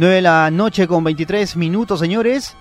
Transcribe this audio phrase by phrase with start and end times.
[0.00, 2.56] 9 de la noche con 23 minutos, señores.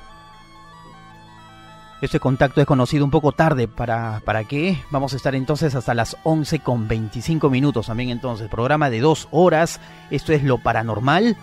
[2.01, 3.69] Este contacto es conocido un poco tarde.
[3.69, 4.83] ¿Para, ¿Para qué?
[4.91, 8.49] Vamos a estar entonces hasta las 11 con 25 minutos también entonces.
[8.49, 9.79] Programa de dos horas.
[10.11, 11.37] Esto es lo paranormal.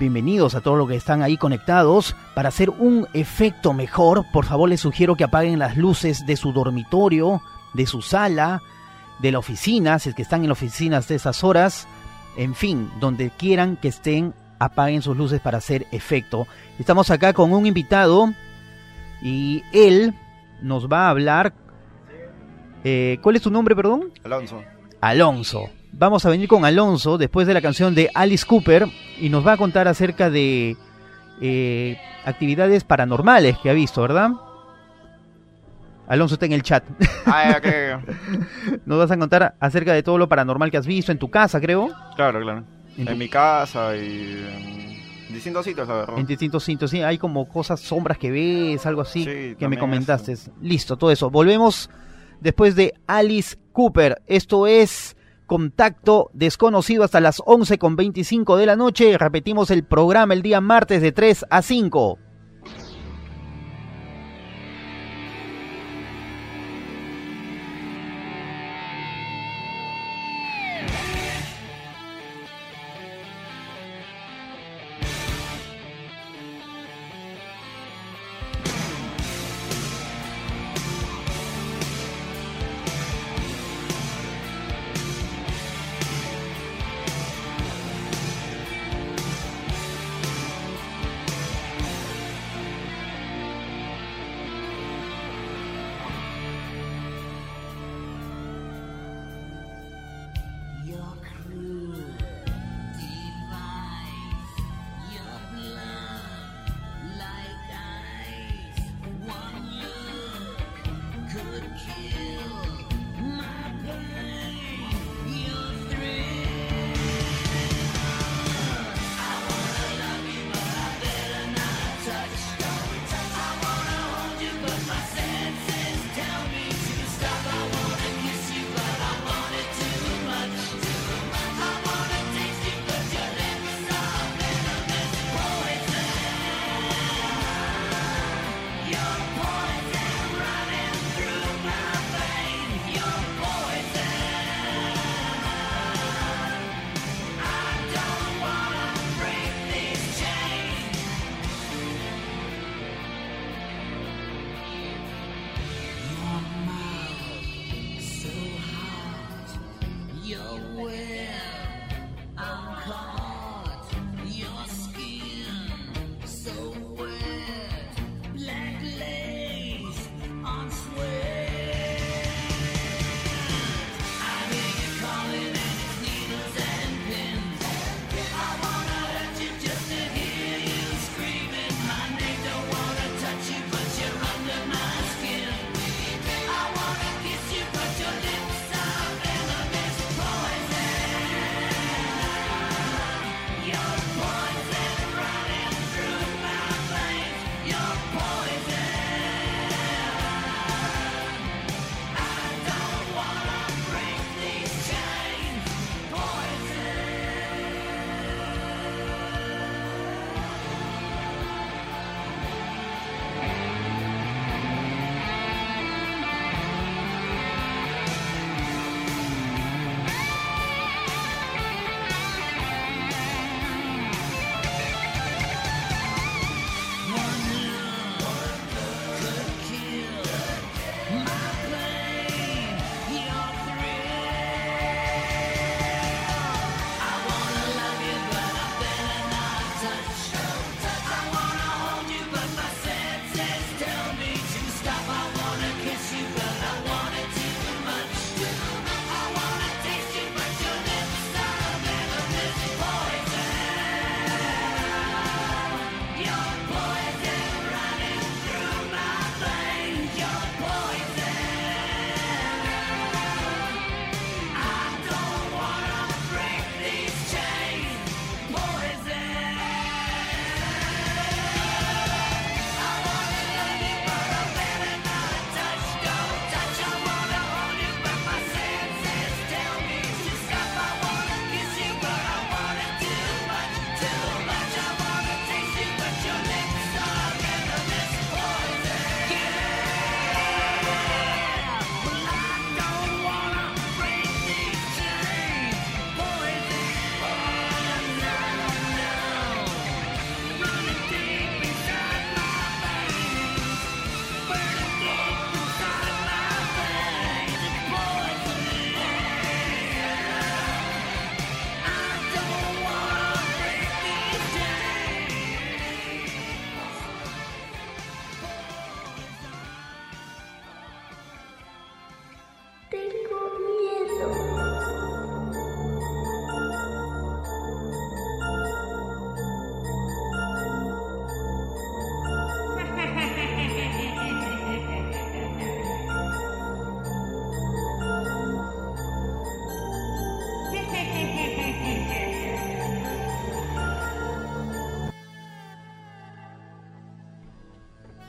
[0.00, 2.16] Bienvenidos a todos los que están ahí conectados.
[2.34, 6.52] Para hacer un efecto mejor, por favor les sugiero que apaguen las luces de su
[6.52, 7.42] dormitorio,
[7.74, 8.60] de su sala,
[9.20, 11.86] de la oficina, si es que están en oficinas de esas horas.
[12.36, 16.46] En fin, donde quieran que estén, apaguen sus luces para hacer efecto.
[16.78, 18.32] Estamos acá con un invitado
[19.22, 20.14] y él
[20.62, 21.52] nos va a hablar.
[22.84, 24.12] Eh, ¿Cuál es tu nombre, perdón?
[24.24, 24.62] Alonso.
[25.00, 25.70] Alonso.
[25.92, 28.86] Vamos a venir con Alonso después de la canción de Alice Cooper
[29.18, 30.76] y nos va a contar acerca de
[31.40, 34.30] eh, actividades paranormales que ha visto, ¿verdad?
[36.08, 36.84] Alonso está en el chat.
[37.26, 37.60] Ah,
[38.86, 41.60] nos vas a contar acerca de todo lo paranormal que has visto en tu casa,
[41.60, 41.90] creo.
[42.16, 42.64] Claro, claro.
[42.98, 44.44] En, mi casa y
[45.28, 46.18] en distintos sitios, la verdad.
[46.18, 47.02] En distintos sitios, sí.
[47.02, 49.24] Hay como cosas, sombras que ves, algo así
[49.58, 50.36] que me comentaste.
[50.60, 51.30] Listo, todo eso.
[51.30, 51.88] Volvemos
[52.40, 54.20] después de Alice Cooper.
[54.26, 59.16] Esto es Contacto Desconocido hasta las 11 con 25 de la noche.
[59.16, 62.18] Repetimos el programa el día martes de 3 a 5.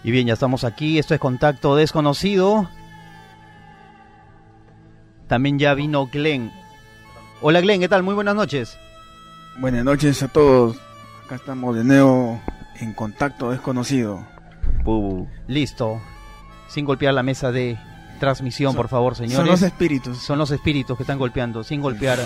[0.10, 0.98] Y bien, ya estamos aquí.
[0.98, 2.68] Esto es Contacto Desconocido.
[5.28, 6.52] También ya vino Glenn.
[7.42, 8.02] Hola Glenn, ¿qué tal?
[8.02, 8.76] Muy buenas noches.
[9.60, 10.78] Buenas noches a todos.
[11.24, 12.42] Acá estamos de nuevo
[12.80, 14.26] en Contacto Desconocido.
[15.46, 16.02] Listo.
[16.70, 17.78] Sin golpear la mesa de
[18.20, 19.38] transmisión, por favor, señores.
[19.38, 20.18] Son los espíritus.
[20.18, 22.18] Son los espíritus que están golpeando, sin golpear.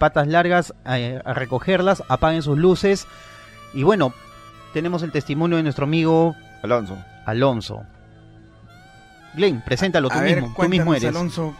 [0.00, 0.94] Patas largas, a,
[1.24, 3.06] a recogerlas, apaguen sus luces.
[3.74, 4.12] Y bueno,
[4.72, 6.34] tenemos el testimonio de nuestro amigo
[6.64, 6.98] Alonso.
[7.28, 7.84] Alonso.
[9.34, 10.54] Glenn, preséntalo tú mismo.
[10.56, 11.10] tú mismo eres.
[11.10, 11.54] Alonso,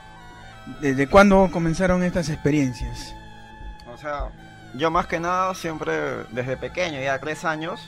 [0.81, 3.15] ¿desde cuándo comenzaron estas experiencias?
[3.93, 4.31] O sea,
[4.75, 7.87] yo más que nada siempre desde pequeño, ya tres años.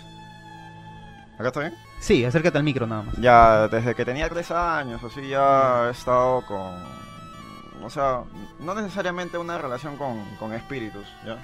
[1.39, 1.75] ¿Acá está bien?
[2.01, 3.17] Sí, acércate al micro nada más.
[3.17, 6.85] Ya desde que tenía tres años, así ya he estado con.
[7.83, 8.25] O sea,
[8.59, 11.39] no necesariamente una relación con, con espíritus, ¿ya?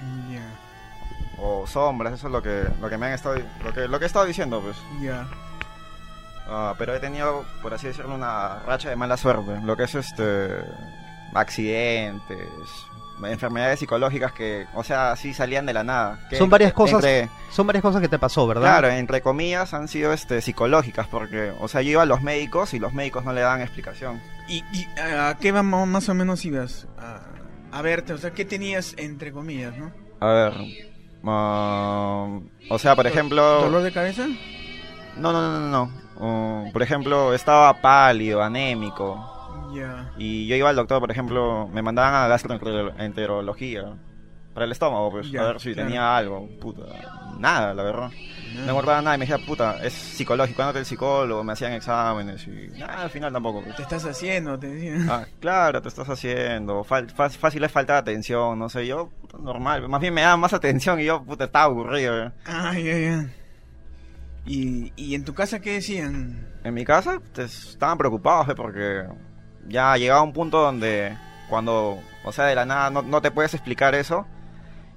[1.39, 3.37] O sombras, eso es lo que, lo que me han estado.
[3.63, 4.77] Lo que, lo que he estado diciendo, pues.
[5.01, 5.27] Ya.
[6.49, 9.59] Ah, pero he tenido, por así decirlo, una racha de mala suerte.
[9.63, 10.49] Lo que es este.
[11.33, 12.47] accidentes,
[13.23, 16.19] enfermedades psicológicas que, o sea, sí salían de la nada.
[16.37, 17.03] son varias cosas.
[17.51, 18.79] son varias cosas que te pasó, ¿verdad?
[18.79, 22.73] Claro, entre comillas han sido este psicológicas porque, o sea, yo iba a los médicos
[22.73, 24.21] y los médicos no le dan explicación.
[24.47, 24.63] ¿Y,
[24.99, 27.21] a qué vamos más o menos ibas a,
[27.71, 28.13] a, verte?
[28.13, 29.91] O sea, ¿qué tenías entre comillas, no?
[30.19, 30.53] A ver,
[31.23, 33.61] o sea, por ejemplo.
[33.61, 34.27] ¿Dolor de cabeza?
[35.17, 36.06] No, no, no, no, no.
[36.17, 39.37] Por ejemplo, estaba pálido, anémico
[40.17, 43.95] y yo iba al doctor, por ejemplo, me mandaban a gastroenterología
[44.53, 46.49] para el estómago, pues, a ver si tenía algo.
[46.59, 46.81] Puta,
[47.39, 48.09] nada, la verdad.
[48.55, 51.73] No me acordaba nada y me decía, puta, es psicológico, andate el psicólogo, me hacían
[51.73, 53.61] exámenes y nada, al final tampoco.
[53.61, 53.75] Pues.
[53.75, 55.07] Te estás haciendo, te decían.
[55.09, 56.83] Ah, claro, te estás haciendo.
[56.83, 59.87] fácil es falta de atención, no sé, yo, normal.
[59.87, 62.31] Más bien me daban más atención y yo, puta, estaba aburrido.
[62.45, 63.36] Ay, ay, ay.
[64.47, 66.47] ¿Y, ¿Y en tu casa qué decían?
[66.63, 69.03] En mi casa estaban preocupados, eh, porque
[69.67, 71.15] ya llegaba un punto donde
[71.49, 74.25] cuando, o sea, de la nada no, te puedes explicar eso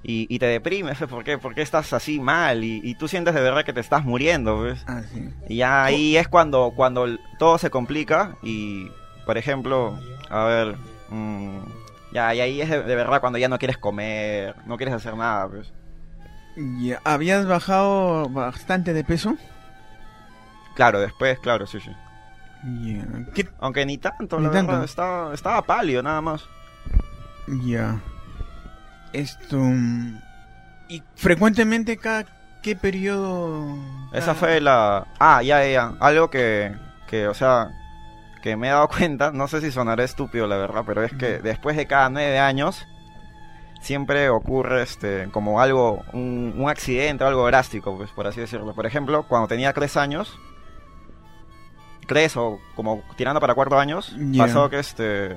[0.02, 1.36] y, te deprimes, ¿por qué?
[1.36, 4.82] Porque estás así mal y, tú sientes de verdad que te estás muriendo, ¿ves?
[4.86, 5.02] Ah,
[5.48, 7.06] y ya ahí es cuando, cuando
[7.38, 8.90] todo se complica y,
[9.26, 9.98] por ejemplo,
[10.30, 10.76] a ver,
[11.10, 11.58] mm,
[12.12, 15.48] ya, y ahí es de, verdad cuando ya no quieres comer, no quieres hacer nada,
[16.54, 16.98] pues.
[17.04, 19.36] ¿Habías bajado bastante de peso?
[20.74, 21.90] Claro, después, claro, sí, sí.
[23.58, 26.44] Aunque ni tanto, la verdad, estaba, estaba pálido nada más.
[27.64, 28.00] Ya.
[29.12, 29.58] Esto.
[30.88, 32.26] ¿Y frecuentemente cada
[32.62, 33.76] qué periodo?
[34.12, 35.06] Esa fue la.
[35.18, 35.94] Ah, ya, ya.
[36.00, 36.74] Algo que,
[37.06, 37.70] que, o sea,
[38.42, 41.38] que me he dado cuenta, no sé si sonará estúpido la verdad, pero es que
[41.38, 42.86] después de cada nueve años
[43.80, 48.74] siempre ocurre este como algo, un, un accidente, algo drástico, pues por así decirlo.
[48.74, 50.38] Por ejemplo, cuando tenía tres años,
[52.06, 55.36] tres o como tirando para cuatro años, pasó que este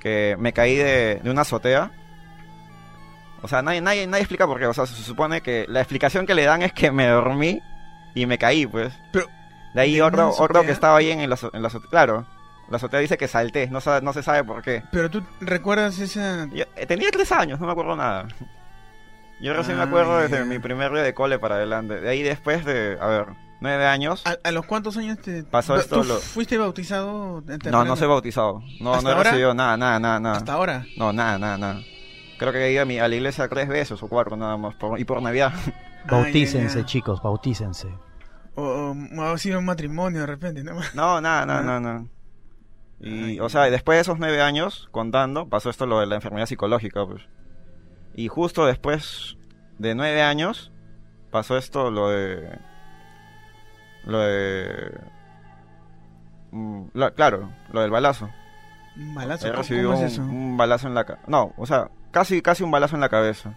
[0.00, 1.90] que me caí de, una azotea.
[3.42, 4.66] O sea, nadie, nadie, nadie explica por qué.
[4.66, 7.62] O sea, se supone que la explicación que le dan es que me dormí
[8.14, 8.92] y me caí, pues.
[9.12, 9.26] Pero,
[9.74, 11.90] de ahí otro, otro que estaba ahí en la, en azotea.
[11.90, 12.26] Claro,
[12.70, 14.82] la azotea dice que salté, no, no se sabe por qué.
[14.90, 16.44] Pero tú recuerdas esa...
[16.44, 18.28] Eh, tenía tres años, no me acuerdo nada.
[19.40, 22.00] Yo recién me acuerdo desde mi primer día de cole para adelante.
[22.00, 23.26] De ahí después de, a ver,
[23.60, 24.22] nueve años.
[24.24, 26.02] ¿A, los cuántos años te pasó esto?
[26.04, 27.42] ¿Fuiste bautizado?
[27.70, 28.62] No, no soy bautizado.
[28.80, 30.36] No, no he recibido nada, nada, nada, nada.
[30.36, 30.86] ¿Hasta ahora?
[30.96, 31.80] No, nada, nada, nada.
[32.38, 34.74] Creo que he ido a, mi, a la iglesia tres veces o cuatro nada más.
[34.98, 35.52] y por Navidad.
[36.10, 37.88] Bautícense, chicos, bautícense.
[38.56, 40.74] O, ha sido un matrimonio de repente, ¿no?
[40.94, 42.04] No, nada, nada, nada,
[43.00, 46.46] Y, o sea, después de esos nueve años, contando, pasó esto lo de la enfermedad
[46.46, 47.22] psicológica, pues.
[48.14, 49.36] Y justo después
[49.78, 50.72] de nueve años,
[51.30, 52.58] pasó esto lo de
[54.06, 55.00] lo de...
[56.50, 56.84] Mm,
[57.14, 58.30] claro, lo del balazo.
[58.96, 59.48] ¿Un balazo?
[59.50, 60.22] ¿Cómo, es eso?
[60.22, 61.24] Un, balazo en la cabeza.
[61.26, 63.54] No, o sea, casi, casi un balazo en la cabeza.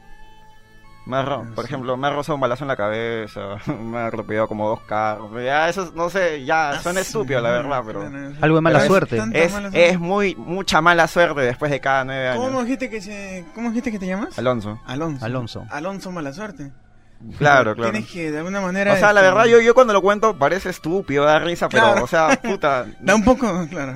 [1.08, 3.40] Me ah, por ejemplo, me ha rozado un balazo en la cabeza,
[3.82, 5.32] me ha atropellado como dos carros.
[5.42, 8.02] Ya, eso, no sé, ya ah, suena estúpido, la verdad, pero...
[8.42, 9.18] Algo de mala suerte.
[9.32, 12.44] Es, es, muy, mucha mala suerte después de cada nueve años.
[12.44, 14.38] ¿Cómo dijiste que, se, ¿cómo dijiste que te llamas?
[14.38, 14.82] Alonso.
[14.86, 15.26] Alonso.
[15.26, 15.66] Alonso.
[15.70, 16.72] Alonso, mala suerte.
[17.38, 17.92] Claro, claro.
[17.92, 18.94] Tienes que de alguna manera.
[18.94, 22.04] O sea, la este, verdad, yo, yo cuando lo cuento parece estúpido, da risa, pero,
[22.04, 22.86] o sea, puta.
[23.00, 23.94] da un poco, claro.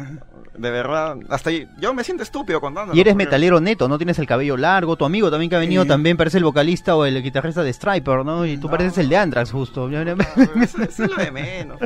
[0.58, 2.94] De verdad, hasta yo me siento estúpido contando.
[2.94, 4.98] Y eres metalero neto, no tienes el cabello largo.
[4.98, 8.26] Tu amigo también que ha venido también parece el vocalista o el guitarrista de Striper,
[8.26, 8.46] ¿no?
[8.46, 9.88] Y tú pareces el de Anthrax, justo.
[9.88, 10.02] No,
[10.62, 11.80] es lo de menos.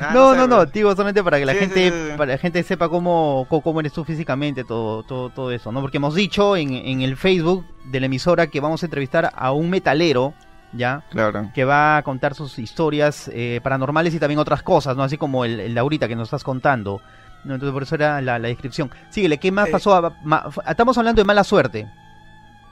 [0.00, 3.46] Ah, no, no, no, digo solamente para que la gente para la gente sepa cómo,
[3.48, 5.80] cómo eres tú físicamente, todo, todo, todo eso, ¿no?
[5.82, 9.52] Porque hemos dicho en, en el Facebook de la emisora que vamos a entrevistar a
[9.52, 10.34] un metalero
[10.72, 11.04] ¿ya?
[11.10, 11.50] Claro.
[11.54, 15.02] Que va a contar sus historias eh, paranormales y también otras cosas, ¿no?
[15.02, 17.00] Así como el, el Laurita que nos estás contando.
[17.44, 17.54] ¿No?
[17.54, 18.90] Entonces por eso era la, la descripción.
[19.10, 19.72] Síguele, ¿qué más Eh.
[19.72, 19.94] pasó?
[19.94, 21.90] A- ma- estamos hablando de mala suerte.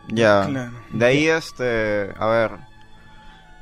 [0.08, 0.46] Ya.
[0.46, 0.72] Claro.
[0.92, 2.50] De ahí, este, a ver,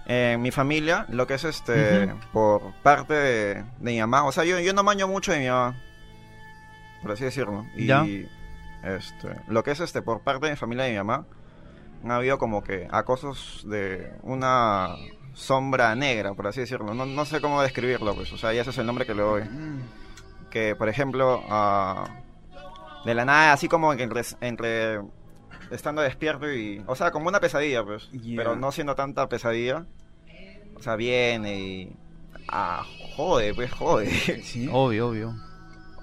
[0.07, 4.45] en mi familia, lo que es este, por parte de, de mi mamá, o sea,
[4.45, 5.77] yo, yo no maño mucho de mi mamá,
[7.03, 7.65] por así decirlo.
[7.75, 8.05] Y, Ya.
[8.83, 11.25] este, lo que es este, por parte de mi familia de mi mamá,
[12.05, 14.89] han habido como que acosos de una
[15.33, 16.93] sombra negra, por así decirlo.
[16.93, 19.23] No, no sé cómo describirlo, pues, o sea, ya ese es el nombre que le
[19.23, 19.43] doy.
[19.45, 19.81] Mm.
[20.55, 22.23] Que por ejemplo ah,
[23.05, 25.01] de la nada así como que entre, entre
[25.71, 29.85] estando despierto y o sea como una pesadilla pues pero no siendo tanta pesadilla
[30.77, 31.97] o sea viene y
[32.49, 32.83] ah
[33.17, 34.11] jode pues jode
[34.43, 34.69] Sí.
[34.73, 35.35] Obvio, obvio.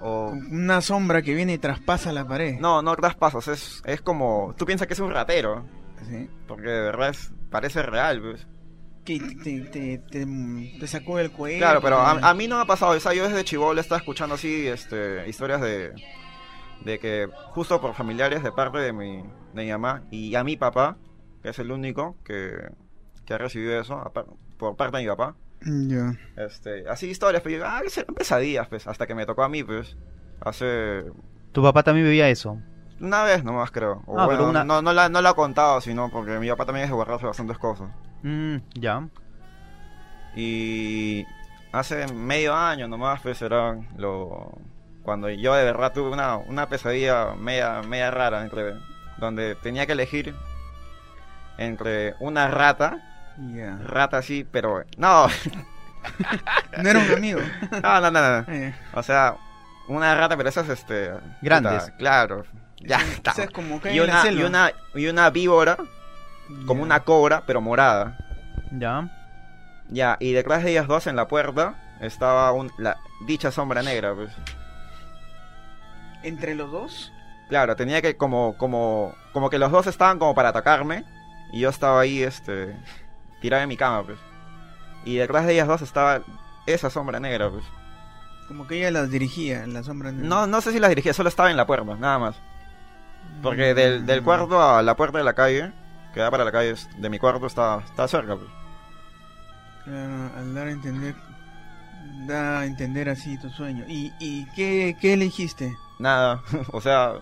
[0.01, 2.59] o Una sombra que viene y traspasa la pared.
[2.59, 5.65] no no das pasos es es como tú piensas que es un ratero
[6.09, 6.29] Sí.
[6.47, 8.47] porque de verdad es- parece real pues
[9.05, 11.57] Que te, te, te- te sacó el cuello.
[11.57, 12.91] Claro, pero a, a mí no me ha pasado.
[12.95, 15.93] O sea, yo desde chivolo estaba escuchando así este, historias de,
[16.85, 20.55] de que justo por familiares de parte de mi, de mi mamá y a mi
[20.55, 20.97] papá,
[21.41, 22.51] que es el único que,
[23.25, 23.99] que ha recibido eso,
[24.57, 26.13] por parte de mi papá, Ya.
[26.37, 29.63] este, así historias, pero yo, ah, serán pesadillas, pues, hasta que me tocó a mí,
[29.63, 29.97] pues,
[30.41, 31.05] hace
[31.53, 32.59] Tu papá también vivía eso.
[32.99, 34.03] una vez nomás, creo.
[34.05, 36.49] O Ah, pero bueno, una- no, no, la, no la ha contado, sino porque mi
[36.49, 37.89] papá también es de guardarse bastantes cosas.
[38.23, 39.07] Mm, ya.
[40.35, 41.25] Y
[41.71, 44.51] hace medio año nomás, pues era lo
[45.03, 48.75] cuando yo de verdad tuve una, una pesadilla media, media rara entre
[49.17, 50.35] donde tenía que elegir
[51.57, 52.99] entre una rata,
[53.85, 55.27] rata así, pero no,
[56.77, 57.39] No era un amigo.
[57.83, 58.53] no, no, no, no.
[58.53, 59.35] Eh, o sea,
[59.87, 61.11] una rata, pero esas este
[61.41, 61.83] Grandes.
[61.83, 62.45] puta, claro,
[62.79, 63.33] ya o está.
[63.33, 65.77] sea, es como que Y una, y una y una víbora,
[66.67, 68.17] como una cobra, pero morada.
[68.71, 69.09] Ya.
[69.89, 74.13] Ya, y detrás de ellas dos en la puerta estaba un, la dicha sombra negra,
[74.15, 74.31] pues.
[76.23, 77.11] ¿Entre los dos?
[77.49, 81.03] Claro, tenía que como, como, como que los dos estaban como para atacarme
[81.51, 82.75] y yo estaba ahí, este,
[83.41, 84.19] tirado en mi cama, pues.
[85.03, 86.21] Y detrás de ellas dos estaba
[86.67, 87.63] esa sombra negra, pues.
[88.47, 90.27] Como que ella las dirigía, la sombra negra.
[90.27, 92.35] No, no sé si las dirigía, solo estaba en la puerta, nada más.
[93.41, 94.05] Porque del, Mm.
[94.05, 95.71] del cuarto a la puerta de la calle,
[96.13, 98.49] que da para la calle de mi cuarto, está, está cerca, pues.
[99.83, 101.15] Claro, al dar a entender.
[102.27, 103.85] Da a entender así tu sueño.
[103.87, 105.75] ¿Y, y qué, qué elegiste?
[105.99, 106.41] Nada,
[106.71, 107.13] o sea,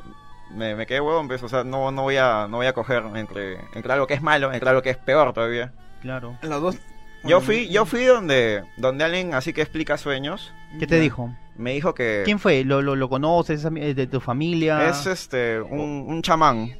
[0.51, 3.03] me, me quedé huevón, pues, o sea, no, no voy a, no voy a coger
[3.15, 5.71] entre, entre algo que es malo, entre algo que es peor todavía.
[6.01, 6.37] Claro.
[6.41, 6.77] Los dos.
[7.23, 11.35] Yo fui, yo fui donde, donde alguien así que explica sueños, ¿Qué te dijo?
[11.57, 12.63] me dijo que ¿Quién fue?
[12.63, 13.65] ¿Lo, lo, lo conoces?
[13.65, 14.87] ¿Es de tu familia?
[14.87, 16.79] es este un, un chamán,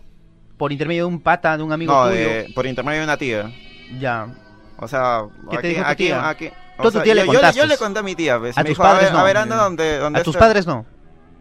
[0.60, 2.16] ¿Por intermedio de un pata, de un amigo no, tuyo?
[2.22, 3.52] de- por intermedio de una tía.
[4.00, 4.28] Ya.
[4.78, 6.30] O sea, ¿Qué te aquí, dijo tu aquí, tía?
[6.30, 6.48] aquí-
[6.78, 7.60] o Tú a tu sea, tía le yo, yo contaste.
[7.60, 9.20] yo le conté a mi tía, pues, A me tus dijo, a padres ver, no.
[9.20, 10.86] a ver, anda donde, donde ¿A tus padres no?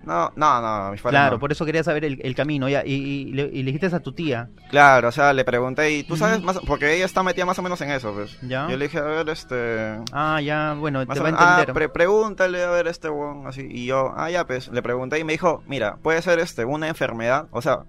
[0.04, 1.38] No, no, no, a mis padres Claro, no.
[1.40, 2.66] por eso quería saber el, el camino.
[2.68, 2.82] Ya.
[2.86, 4.48] Y, y le, y le dijiste a tu tía.
[4.70, 7.62] Claro, o sea, le pregunté y tú sabes más, porque ella está metida más o
[7.62, 8.38] menos en eso, pues.
[8.40, 8.66] Ya.
[8.70, 11.74] Yo le dije, a ver, este, Ah, ya, bueno, te va a menos, ah, entender.
[11.74, 13.66] pre- pregúntale a ver este weón así.
[13.70, 16.88] Y yo, ah, ya pues, le pregunté y me dijo, mira, puede ser este una
[16.88, 17.46] enfermedad.
[17.50, 17.80] O sea,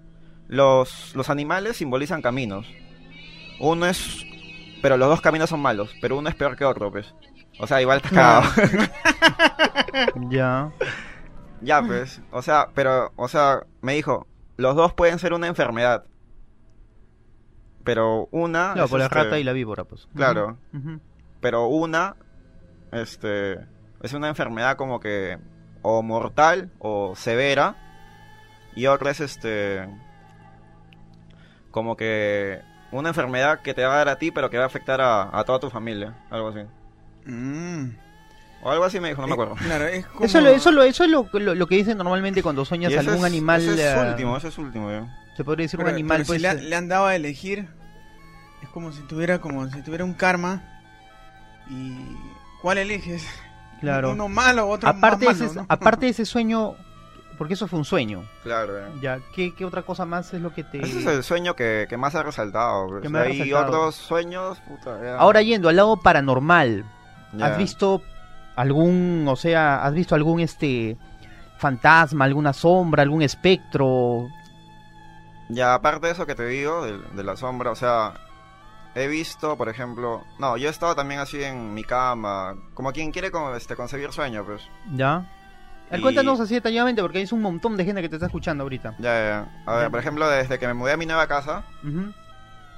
[0.50, 2.66] los, los animales simbolizan caminos.
[3.60, 4.24] Uno es.
[4.82, 7.14] Pero los dos caminos son malos, pero uno es peor que otro, pues.
[7.60, 8.42] O sea, igual estás cagado.
[10.30, 10.70] Ya.
[11.60, 12.22] ya, pues.
[12.30, 14.26] O sea, pero, o sea, me dijo,
[14.56, 16.04] los dos pueden ser una enfermedad.
[17.84, 18.72] Pero una.
[18.72, 20.08] Claro, es, por la este, rata y la víbora, pues.
[20.14, 20.58] Claro.
[21.40, 22.16] Pero una
[22.92, 23.54] este
[24.02, 25.38] es una enfermedad como que
[25.82, 27.76] o mortal o severa
[28.74, 29.88] y otra es este
[31.70, 32.60] como que
[32.92, 35.36] una enfermedad que te va a dar a ti pero que va a afectar a,
[35.38, 36.60] a toda tu familia algo así
[37.26, 37.90] Mm.
[38.62, 40.24] o algo así me dijo no me Eh, acuerdo claro, es como...
[40.24, 43.16] Eso, lo- eso, lo- eso es lo, lo, lo que dicen normalmente cuando sueñas algún
[43.18, 43.60] es- animal.
[43.60, 44.88] ese es eh, último ese es último.
[45.36, 46.38] Se podría decir Pero- un animal, pero pues.
[46.38, 47.68] si le, eh, han- le han dado a elegir,
[48.62, 50.62] es como si tuviera como si tuviera un karma.
[51.68, 51.94] ¿Y
[52.62, 53.26] cuál eliges?
[53.80, 54.10] Claro.
[54.12, 55.66] Uno malo, otro aparte, más malo, ese, ¿no?
[55.68, 56.74] aparte de ese sueño,
[57.40, 58.22] porque eso fue un sueño.
[58.42, 59.16] claro ya.
[59.16, 60.82] Ya, ¿qué, qué otra cosa más es lo que te.
[60.82, 63.00] ese es el sueño que, que más ha resaltado.
[63.00, 63.66] Que hay resaltado.
[63.66, 65.16] otros sueños puta.
[65.16, 66.84] Ahora yendo al lado paranormal.
[67.40, 68.02] ¿has visto
[68.56, 70.98] algún, o sea, has visto algún este
[71.56, 74.28] fantasma, alguna sombra, algún espectro?
[75.48, 78.12] Ya, aparte de eso que te digo, de, de la sombra, o sea,
[78.94, 83.12] he visto, por ejemplo, no, yo he estado también así en mi cama, como quien
[83.12, 84.60] quiere como, este, conseguir sueño, pues.
[84.94, 85.26] ¿Ya?
[85.90, 88.26] A ver, Y- Cuéntanos así detalladamente, porque hay un montón de gente que te está
[88.26, 88.94] escuchando ahorita.
[88.98, 89.72] Ya, ya, ya.
[89.72, 92.12] A ver, por ejemplo, desde que me mudé a mi nueva casa, Ujú.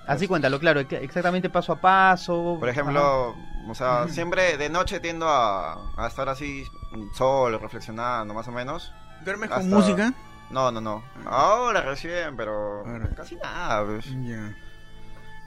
[0.04, 2.57] Así cuéntalo, claro, ex- exactamente paso a paso.
[2.59, 3.37] Por ejemplo,
[3.69, 6.64] o sea, siempre de noche tiendo a, a estar así
[7.14, 8.92] solo, reflexionando, más o menos.
[9.25, 10.12] ¿Duermes con Hasta- música?
[10.50, 11.04] No, no, no.
[11.25, 13.11] Ahora recién, pero Ahora.
[13.16, 13.85] casi nada.
[13.87, 14.07] pues.
[14.25, 14.52] Ya.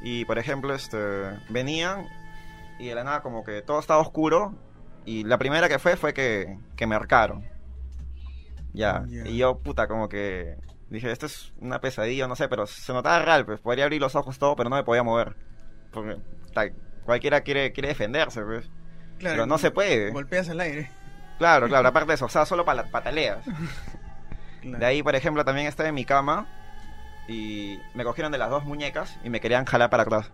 [0.02, 0.98] Y por ejemplo, este,
[1.50, 2.08] venían
[2.80, 4.54] y de la nada como que todo estaba oscuro
[5.06, 7.44] y la primera que fue fue que, que me ahorcaron.
[8.76, 9.06] Ya.
[9.08, 10.58] Y yo, puta, como que
[10.90, 14.16] dije, esto es una pesadilla, no sé, pero se notaba real, pues podría abrir los
[14.16, 15.36] ojos todo, pero no me podía mover.
[15.92, 16.18] Porque
[16.54, 16.70] ta,
[17.04, 18.70] cualquiera quiere, quiere defenderse, pues.
[19.20, 20.12] Claro, Pero no se puede.
[20.12, 20.92] Golpeas al aire.
[21.38, 23.44] Claro, claro, aparte de eso, o sea, solo para pataleas.
[24.62, 24.80] Claro.
[24.80, 26.48] De ahí, por ejemplo, también estaba en mi cama
[27.28, 30.32] y me cogieron de las dos muñecas y me querían jalar para atrás.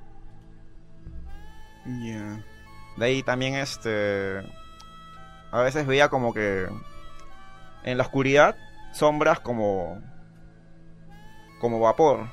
[1.86, 2.40] Ya.
[2.98, 4.42] De ahí también, este.
[5.52, 6.68] A veces veía como que.
[7.84, 8.56] En la oscuridad,
[8.92, 10.02] sombras como.
[11.60, 12.28] Como vapor.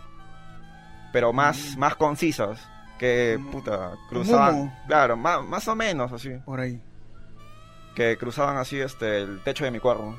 [1.13, 1.79] Pero más, Mm.
[1.81, 2.61] más concisas.
[2.99, 4.75] Que, Como- puta, cruzaban.
[4.87, 6.31] Claro, más, más o menos así.
[6.45, 6.83] Por ahí.
[7.95, 10.17] Que cruzaban así este el techo de mi cuarto.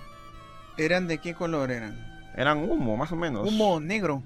[0.78, 1.98] ¿Eran de qué color eran?
[2.36, 3.48] Eran humo, más o menos.
[3.48, 4.24] ¿Humo negro?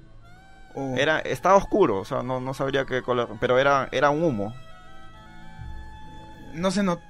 [0.74, 0.94] O...
[0.96, 3.36] Era, estaba oscuro, o sea, no, no sabría qué color.
[3.40, 4.54] Pero era, era un humo.
[6.52, 7.02] No se notó.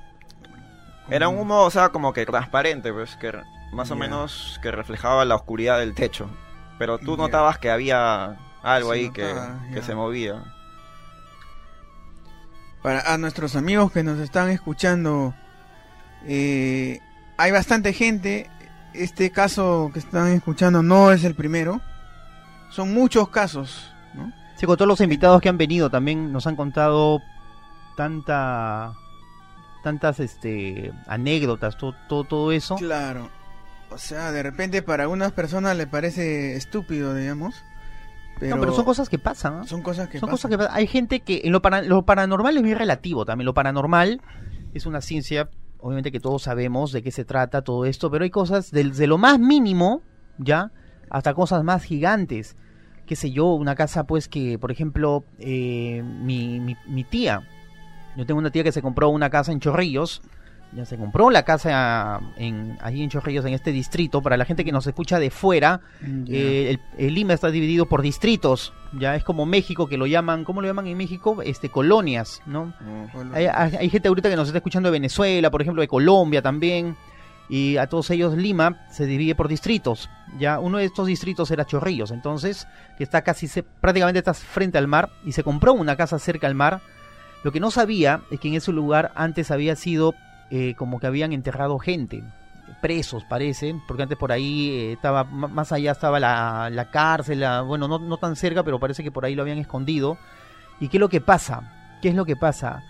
[1.11, 3.33] Era un humo, o sea, como que transparente, pues, que
[3.75, 6.29] más o menos que reflejaba la oscuridad del techo.
[6.79, 10.43] Pero tú notabas que había algo Se ahí que, notaba, que se movía.
[12.83, 15.35] Para a nuestros amigos que nos están escuchando,
[16.27, 17.01] eh,
[17.37, 18.51] hay bastante gente.
[18.93, 21.81] Este caso que están escuchando no es el primero.
[22.71, 24.33] Son muchos casos, ¿no?
[24.57, 27.21] Sí, con todos los invitados que han venido también nos han contado
[27.97, 28.95] tanta
[29.83, 32.77] tantas este anécdotas, todo, todo, todo eso.
[32.77, 33.31] Claro.
[33.95, 37.55] O sea, de repente para algunas personas le parece estúpido, digamos.
[38.41, 39.59] Pero, no, pero son cosas que pasan.
[39.59, 39.67] ¿no?
[39.67, 40.33] son cosas que Son pasan.
[40.33, 40.75] cosas que pasan.
[40.75, 43.47] Hay gente que en lo, para- lo paranormal es muy relativo también.
[43.47, 44.21] Lo paranormal
[44.75, 48.31] es una ciencia, obviamente que todos sabemos de qué se trata todo esto, pero hay
[48.31, 50.03] cosas desde lo más mínimo,
[50.39, 50.73] ya,
[51.11, 52.57] hasta cosas más gigantes.
[53.07, 57.47] Qué sé yo, una casa pues que, por ejemplo, eh, mi, mi, mi tía,
[58.17, 60.23] yo tengo una tía que se compró una casa en Chorrillos,
[60.75, 64.65] ya se compró la casa en, ahí en Chorrillos, en este distrito, para la gente
[64.65, 66.35] que nos escucha de fuera, Ya.
[66.37, 70.45] eh, el, el Lima está dividido por distritos, ya es como México que lo llaman,
[70.45, 71.43] ¿cómo lo llaman en México?
[71.43, 72.67] Este colonias, ¿no?
[72.81, 73.17] Mm.
[73.17, 75.81] O lo- Hay, hay- hay gente ahorita que nos está escuchando de Venezuela, por ejemplo,
[75.81, 76.97] de Colombia también,
[77.49, 80.09] y a todos ellos Lima se divide por distritos.
[80.39, 84.79] Ya uno de estos distritos era Chorrillos, entonces que está casi se- prácticamente estás frente
[84.79, 86.81] al mar y se compró una casa cerca al mar.
[87.45, 90.15] Lo que no sabía es que en ese lugar antes había sido
[90.51, 92.23] eh, como que habían enterrado gente,
[92.81, 97.89] presos parece, porque antes por ahí eh, estaba más allá estaba la, la cárcel, bueno,
[97.89, 100.19] no, no tan cerca, pero parece que por ahí lo habían escondido.
[100.81, 101.99] ¿Y qué es lo que pasa?
[102.03, 102.83] ¿Qué es lo que pasa?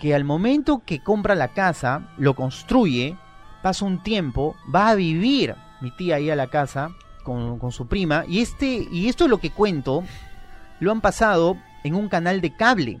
[0.00, 3.16] Que al momento que compra la casa, lo construye,
[3.62, 6.90] pasa un tiempo, va a vivir mi tía ahí a la casa
[7.24, 10.04] con, con su prima, y este, y esto es lo que cuento,
[10.78, 13.00] lo han pasado en un canal de cable.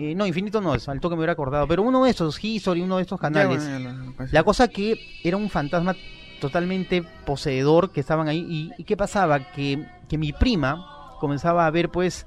[0.00, 2.82] Eh, no, Infinito no es, al toque me hubiera acordado, pero uno de esos, History,
[2.82, 3.64] uno de estos Ya, canales.
[3.64, 5.96] bueno, ya lo- pues, La cosa que era un fantasma
[6.40, 8.46] totalmente poseedor que estaban ahí.
[8.48, 9.50] ¿Y, y qué pasaba?
[9.52, 10.86] Que, que mi prima
[11.18, 12.26] comenzaba a ver pues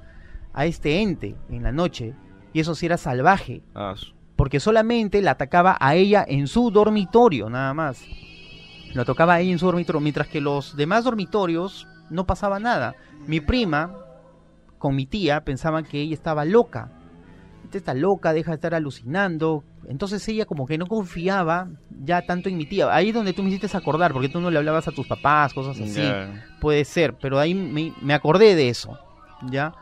[0.52, 2.14] a este ente en la noche.
[2.52, 3.62] Y eso sí era salvaje.
[3.74, 3.94] Ah,
[4.36, 8.04] Porque solamente la atacaba a ella en su dormitorio, nada más.
[8.92, 10.02] Lo tocaba a ella en su dormitorio.
[10.02, 12.94] Mientras que los demás dormitorios no pasaba nada.
[13.26, 13.94] Mi prima
[14.76, 16.90] con mi tía pensaban que ella estaba loca.
[17.78, 19.64] Está loca, deja de estar alucinando.
[19.88, 21.68] Entonces ella como que no confiaba
[22.04, 22.94] ya tanto en mi tía.
[22.94, 25.54] Ahí es donde tú me hiciste acordar, porque tú no le hablabas a tus papás,
[25.54, 26.02] cosas así.
[26.60, 28.98] Puede ser, pero ahí me, me acordé de eso,
[29.50, 29.72] ¿ya?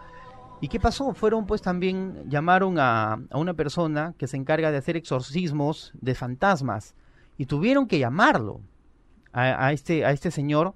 [0.60, 1.14] ¿Y qué pasó?
[1.14, 6.14] Fueron pues también, llamaron a, a una persona que se encarga de hacer exorcismos de
[6.14, 6.94] fantasmas
[7.38, 8.60] y tuvieron que llamarlo
[9.32, 10.74] a, a este, a este señor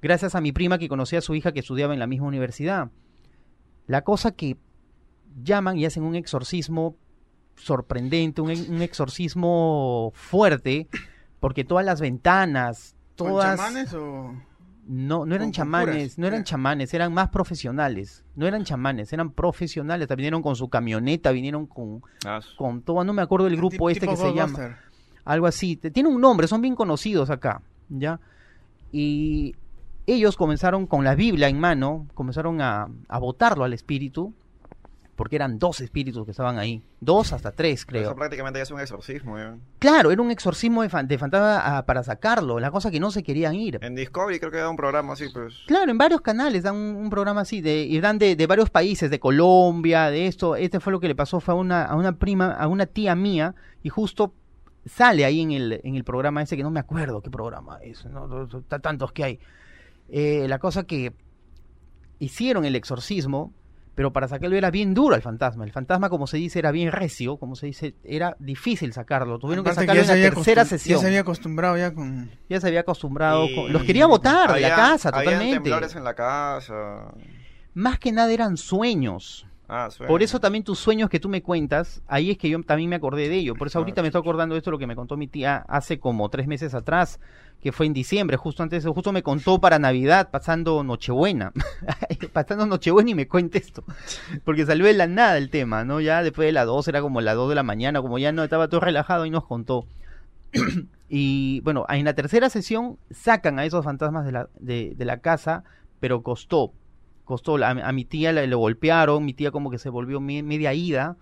[0.00, 2.90] gracias a mi prima que conocía a su hija que estudiaba en la misma universidad.
[3.86, 4.56] La cosa que
[5.42, 6.96] llaman y hacen un exorcismo
[7.56, 10.88] sorprendente, un, un exorcismo fuerte,
[11.40, 13.56] porque todas las ventanas, ¿Con todas...
[13.58, 14.34] chamanes o...?
[14.86, 18.22] No, no eran Con- con chamanes, curas, no eran chamanes, eran más profesionales.
[18.36, 20.06] No eran chamanes, eran profesionales.
[20.14, 23.02] Vinieron con su camioneta, vinieron con, Ah, con todo.
[23.02, 24.76] No me acuerdo del grupo Tip- este que se llama.
[25.24, 25.76] Algo así.
[25.76, 28.20] Tiene un nombre, son bien conocidos acá, ¿ya?
[28.92, 29.54] Y
[30.06, 34.34] ellos comenzaron con la Biblia en mano, comenzaron a, a votarlo al espíritu,
[35.16, 38.14] porque eran dos espíritus que estaban ahí, dos hasta tres, Eso creo.
[38.14, 39.38] prácticamente ya es un exorcismo.
[39.38, 39.54] ¿eh?
[39.78, 43.10] Claro, era un exorcismo de, fan- de fantasma ah, para sacarlo, la cosa que no
[43.10, 43.78] se querían ir.
[43.82, 45.54] En Discovery creo que da un programa así, pues.
[45.66, 48.70] Claro, en varios canales dan un, un programa así, de, y dan de, de varios
[48.70, 50.56] países, de Colombia, de esto.
[50.56, 53.14] Este fue lo que le pasó, fue a una, a una prima, a una tía
[53.14, 54.34] mía, y justo
[54.86, 58.04] sale ahí en el, en el programa ese, que no me acuerdo qué programa es,
[58.82, 59.38] tantos que hay.
[60.08, 61.14] Eh, la cosa que
[62.18, 63.52] hicieron el exorcismo,
[63.94, 65.64] pero para sacarlo era bien duro el fantasma.
[65.64, 69.38] El fantasma, como se dice, era bien recio, como se dice, era difícil sacarlo.
[69.38, 70.96] Tuvieron que sacarlo ya en se la había tercera sesión.
[70.96, 72.30] Ya se había acostumbrado ya con...
[72.48, 73.44] Ya se había acostumbrado.
[73.46, 75.54] Y con- Los quería botar de la casa totalmente.
[75.54, 77.12] temblores en la casa.
[77.74, 79.46] Más que nada eran sueños.
[79.66, 80.08] Ah, suena.
[80.08, 82.96] Por eso también tus sueños que tú me cuentas, ahí es que yo también me
[82.96, 83.54] acordé de ello.
[83.54, 85.64] Por eso Ah, ahorita me estoy acordando de esto, lo que me contó mi tía
[85.68, 87.18] hace como tres meses atrás,
[87.64, 91.50] que fue en diciembre, justo antes, justo me contó para Navidad, pasando Nochebuena.
[92.34, 93.84] pasando Nochebuena y me cuenta esto.
[94.44, 96.00] Porque salió de la nada el tema, ¿no?
[96.02, 98.44] Ya después de las 2, era como las 2 de la mañana, como ya no
[98.44, 99.86] estaba todo relajado y nos contó.
[101.08, 105.64] y bueno, en la tercera sesión sacan a esos fantasmas de la, de, la casa,
[106.00, 106.72] pero costó
[107.24, 111.16] costó a, mi tía le, golpearon mi tía como que se volvió me- media ida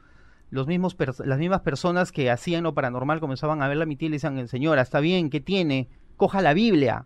[0.50, 4.06] los mismos las mismas personas que hacían lo paranormal comenzaban a verla a mi tía
[4.06, 5.88] y le decían señora está bien qué tiene
[6.22, 7.04] coja la Biblia.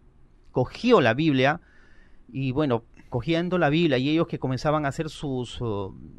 [0.52, 1.62] Cogió la Biblia
[2.30, 5.58] y bueno cogiendo la Biblia y ellos que comenzaban a hacer sus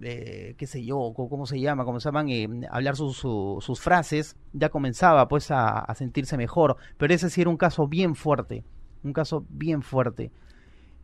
[0.01, 4.35] eh, qué sé yo cómo se llama comenzaban eh, a hablar sus, su- sus frases
[4.53, 6.77] ya comenzaba pues a, sentirse mejor.
[6.97, 8.63] Pero ese sí era un caso bien fuerte
[9.03, 10.31] un caso bien fuerte.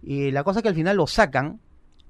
[0.02, 1.60] Y la cosa que al final lo sacan,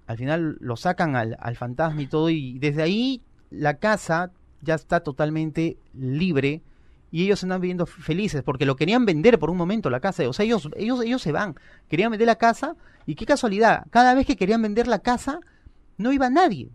[0.08, 4.76] al final lo sacan al, al fantasma y todo, y desde ahí la casa ya
[4.76, 6.62] está totalmente libre
[7.14, 10.34] y ellos andan viviendo felices porque lo querían vender por un momento la casa, o
[10.34, 11.54] sea, ellos, ellos, ellos se van,
[11.88, 15.40] querían vender la casa y qué casualidad, cada vez que querían vender la casa
[15.98, 16.72] no iba nadie.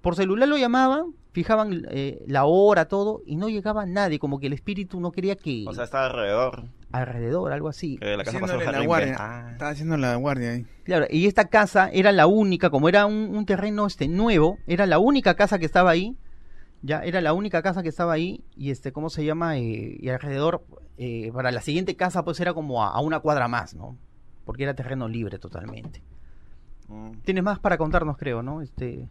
[0.00, 4.46] Por celular lo llamaban, fijaban eh, la hora, todo, y no llegaba nadie, como que
[4.46, 6.66] el espíritu no quería que O sea, está alrededor.
[6.92, 7.96] alrededor, algo así.
[7.96, 9.16] Que la casa pasó la guardia.
[9.18, 9.48] Ah.
[9.54, 10.66] Estaba haciendo la guardia ahí.
[10.84, 14.86] Claro, y esta casa era la única, como era un, un terreno este nuevo, era
[14.86, 16.16] la única casa que estaba ahí,
[16.84, 19.56] ya era la única casa que estaba ahí, y este, ¿cómo se llama?
[19.58, 20.64] Eh, y alrededor,
[20.98, 23.96] eh, para la siguiente casa, pues era como a, a una cuadra más, ¿no?
[24.44, 26.02] Porque era terreno libre totalmente.
[26.88, 27.12] Mm.
[27.24, 28.60] Tienes más para contarnos, creo, ¿no?
[28.60, 29.08] Este,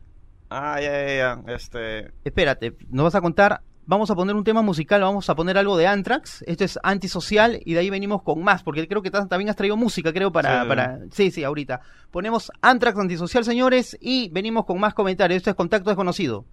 [0.49, 1.53] Ah, ya, ya, ya.
[1.53, 2.12] Este.
[2.23, 5.75] espérate, nos vas a contar, vamos a poner un tema musical, vamos a poner algo
[5.75, 9.25] de Anthrax, esto es antisocial, y de ahí venimos con más, porque creo que ta-
[9.27, 10.67] también has traído música, creo, para, Sí.
[10.67, 10.99] para...
[11.09, 11.81] Sí, sí, ahorita.
[12.12, 15.38] Ponemos Anthrax antisocial, señores, y venimos con más comentarios.
[15.38, 16.45] Esto es Contacto Desconocido.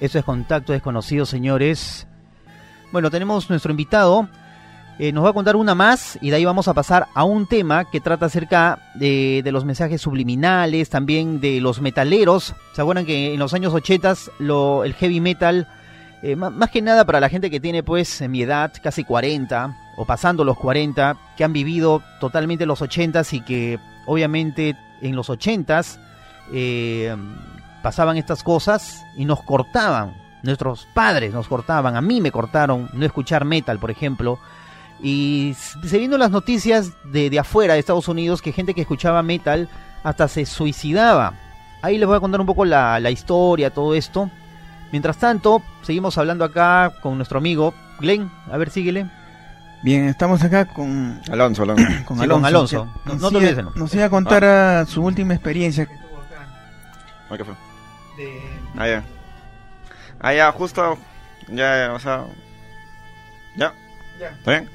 [0.00, 2.06] Esto es Contacto Desconocido, señores.
[2.92, 4.28] Bueno, tenemos nuestro invitado.
[4.98, 7.46] eh, nos va a contar una más y de ahí vamos a pasar a un
[7.46, 12.54] tema que trata acerca de, de los mensajes subliminales, también de los metaleros.
[12.74, 15.66] ¿Se acuerdan que en los años 80 lo, el heavy metal,
[16.22, 20.04] eh, más que nada para la gente que tiene pues mi edad, casi 40 o
[20.04, 25.98] pasando los 40, que han vivido totalmente los 80s y que obviamente en los 80s
[26.52, 27.16] eh,
[27.84, 30.14] pasaban estas cosas y nos cortaban.
[30.42, 34.38] Nuestros padres nos cortaban, a mí me cortaron no escuchar metal, por ejemplo.
[35.02, 39.22] Y se viendo las noticias de, de afuera de Estados Unidos que gente que escuchaba
[39.22, 39.68] metal
[40.02, 41.34] hasta se suicidaba.
[41.82, 44.30] Ahí les voy a contar un poco la, la historia, todo esto.
[44.92, 48.30] Mientras tanto, seguimos hablando acá con nuestro amigo Glenn.
[48.50, 49.06] A ver, síguele.
[49.82, 51.84] Bien, estamos acá con, Alonso, Alonso.
[52.06, 52.36] con Sí, Alonso.
[52.40, 52.88] con Alonso.
[53.04, 53.80] que No- nos no te iba- olvides el nombre.
[53.82, 57.36] Nos iba a contar ah, su última experiencia que tuvo acá.
[57.36, 57.54] ¿Qué fue?
[58.16, 58.40] De...
[58.76, 59.04] Ah, ya.
[60.20, 60.98] Ah, ya, justo.
[61.48, 62.24] Ya, ya, o sea.
[63.56, 63.72] Ya.
[64.18, 64.28] Ya.
[64.28, 64.70] ¿Está bien?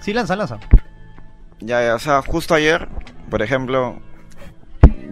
[0.00, 0.58] Sí, lanza, lanza.
[1.60, 2.88] Ya, ya, o sea, justo ayer,
[3.28, 4.00] por ejemplo.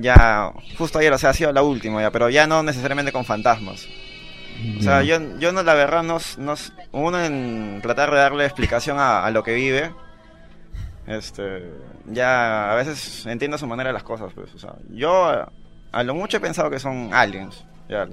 [0.00, 3.24] Ya, justo ayer, o sea, ha sido la última ya, pero ya no necesariamente con
[3.24, 3.88] fantasmas.
[4.78, 6.54] O sea, yo, yo no, la verdad, no, no
[6.92, 9.92] uno en tratar de darle explicación a, a lo que vive,
[11.06, 11.62] este,
[12.06, 15.46] ya a veces entiendo su manera de las cosas, pues, o sea, yo
[15.92, 18.06] a, lo mucho he pensado que son aliens, ya,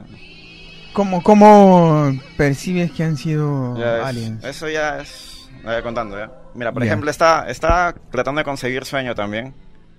[0.94, 4.44] ¿Cómo, ¿Cómo percibes que han sido ya es- aliens?
[4.46, 6.32] eso ya es, lo voy contando, ya.
[6.54, 6.88] Mira, por Ya.
[6.88, 9.54] ejemplo, está, está tratando de conseguir sueño también,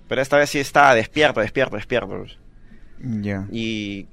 [0.07, 2.25] pero esta vez sí está despierto, despierto, despierto.
[2.99, 3.45] Ya.
[3.51, 4.07] y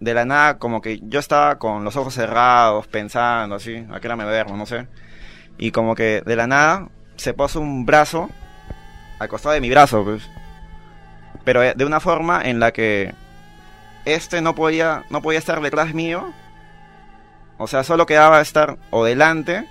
[0.00, 4.06] de la nada como que yo estaba con los ojos cerrados pensando así a qué
[4.06, 4.86] hora me duermo no sé
[5.58, 8.30] y como que de la nada se puso un brazo
[9.18, 10.22] al costado de mi brazo, pues.
[11.44, 13.14] Pero eh, de una forma en la que
[14.04, 16.32] este no podía, no podía estar detrás mío.
[17.58, 19.66] O sea, solo quedaba estar o delante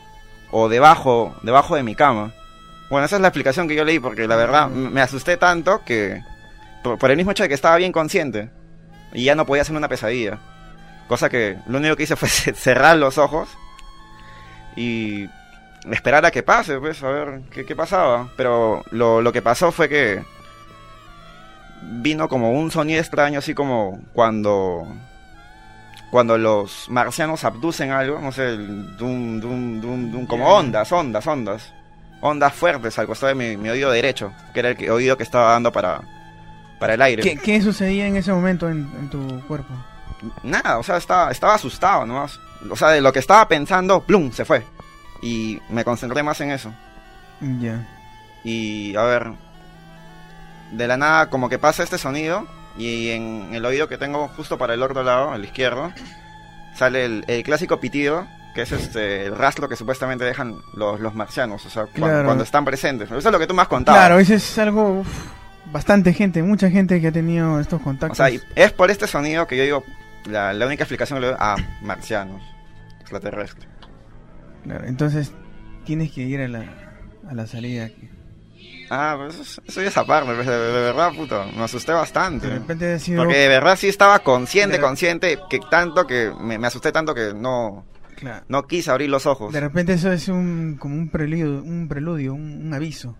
[0.51, 2.31] o debajo, debajo de mi cama.
[2.89, 5.83] Bueno, esa es la explicación que yo leí porque la verdad m- me asusté tanto
[5.85, 6.23] que
[6.83, 8.49] por, por el mismo hecho de que estaba bien consciente
[9.13, 10.39] y ya no podía hacer una pesadilla.
[11.07, 13.49] Cosa que lo único que hice fue ce- cerrar los ojos
[14.75, 15.27] y
[15.91, 18.29] esperar a que pase, pues, a ver qué, qué pasaba.
[18.37, 20.23] Pero lo, lo que pasó fue que
[21.81, 24.87] vino como un sonido extraño, así como cuando
[26.11, 31.73] cuando los marcianos abducen algo, no sé, dum, dum, dum, dum, como ondas, ondas, ondas.
[32.21, 35.51] Ondas fuertes al costado de mi, mi oído derecho, que era el oído que estaba
[35.51, 36.01] dando para,
[36.79, 37.23] para el aire.
[37.23, 39.73] ¿Qué, qué sucedía en ese momento en, en tu cuerpo?
[40.43, 42.39] Nada, o sea, estaba, estaba asustado nomás.
[42.69, 44.65] O sea, de lo que estaba pensando, plum, se fue.
[45.21, 46.73] Y me concentré más en eso.
[47.61, 47.87] Ya.
[48.43, 49.31] Y a ver,
[50.71, 52.45] de la nada como que pasa este sonido
[52.77, 55.91] y en el oído que tengo justo para el otro lado, el izquierdo,
[56.75, 61.13] sale el, el clásico pitido, que es este el rastro que supuestamente dejan los, los
[61.15, 62.25] marcianos, o sea, Claro.
[62.25, 63.09] cuando, están presentes.
[63.09, 63.97] Eso es lo que tú me has contado.
[63.97, 64.99] Claro, eso es algo...
[65.01, 65.07] uf,
[65.71, 68.17] bastante gente, mucha gente que ha tenido estos o contactos.
[68.17, 69.83] sea, y es por este sonido que yo digo,
[70.25, 72.41] la, la única explicación que le doy, ah, marcianos,
[73.01, 73.67] extraterrestres.
[74.63, 75.31] Claro, entonces
[75.85, 76.63] tienes que ir a la,
[77.29, 77.85] a la salida.
[77.85, 78.09] aquí.
[78.89, 82.47] Ah, pues eso, eso ya es aparte, pues, de, de verdad, puto, me asusté bastante.
[82.47, 83.21] De repente ha sido...
[83.23, 87.13] Porque de verdad sí estaba consciente, De- consciente, que tanto que me, me asusté tanto
[87.13, 89.53] que no, claro, no quise abrir los ojos.
[89.53, 93.15] de repente eso es un como un preludio, un preludio, un, un aviso.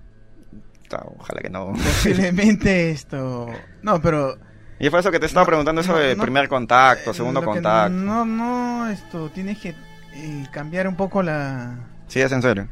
[1.20, 1.74] Ojalá que no.
[1.74, 3.48] Posiblemente esto...
[3.84, 4.38] No, pero...
[4.80, 7.14] Y es por eso que te estaba No, preguntando eso no, no, primer contacto, eh,
[7.14, 7.90] segundo contacto.
[7.94, 9.76] No, no, esto, tienes que
[10.16, 11.78] eh, cambiar un poco la,
[12.08, 12.68] Sí, es en serio.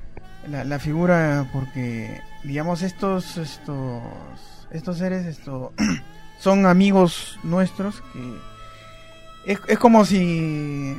[0.49, 4.01] la, la figura porque, digamos, estos, estos,
[4.71, 5.73] estos seres, esto,
[6.39, 10.97] son amigos nuestros que es, es como si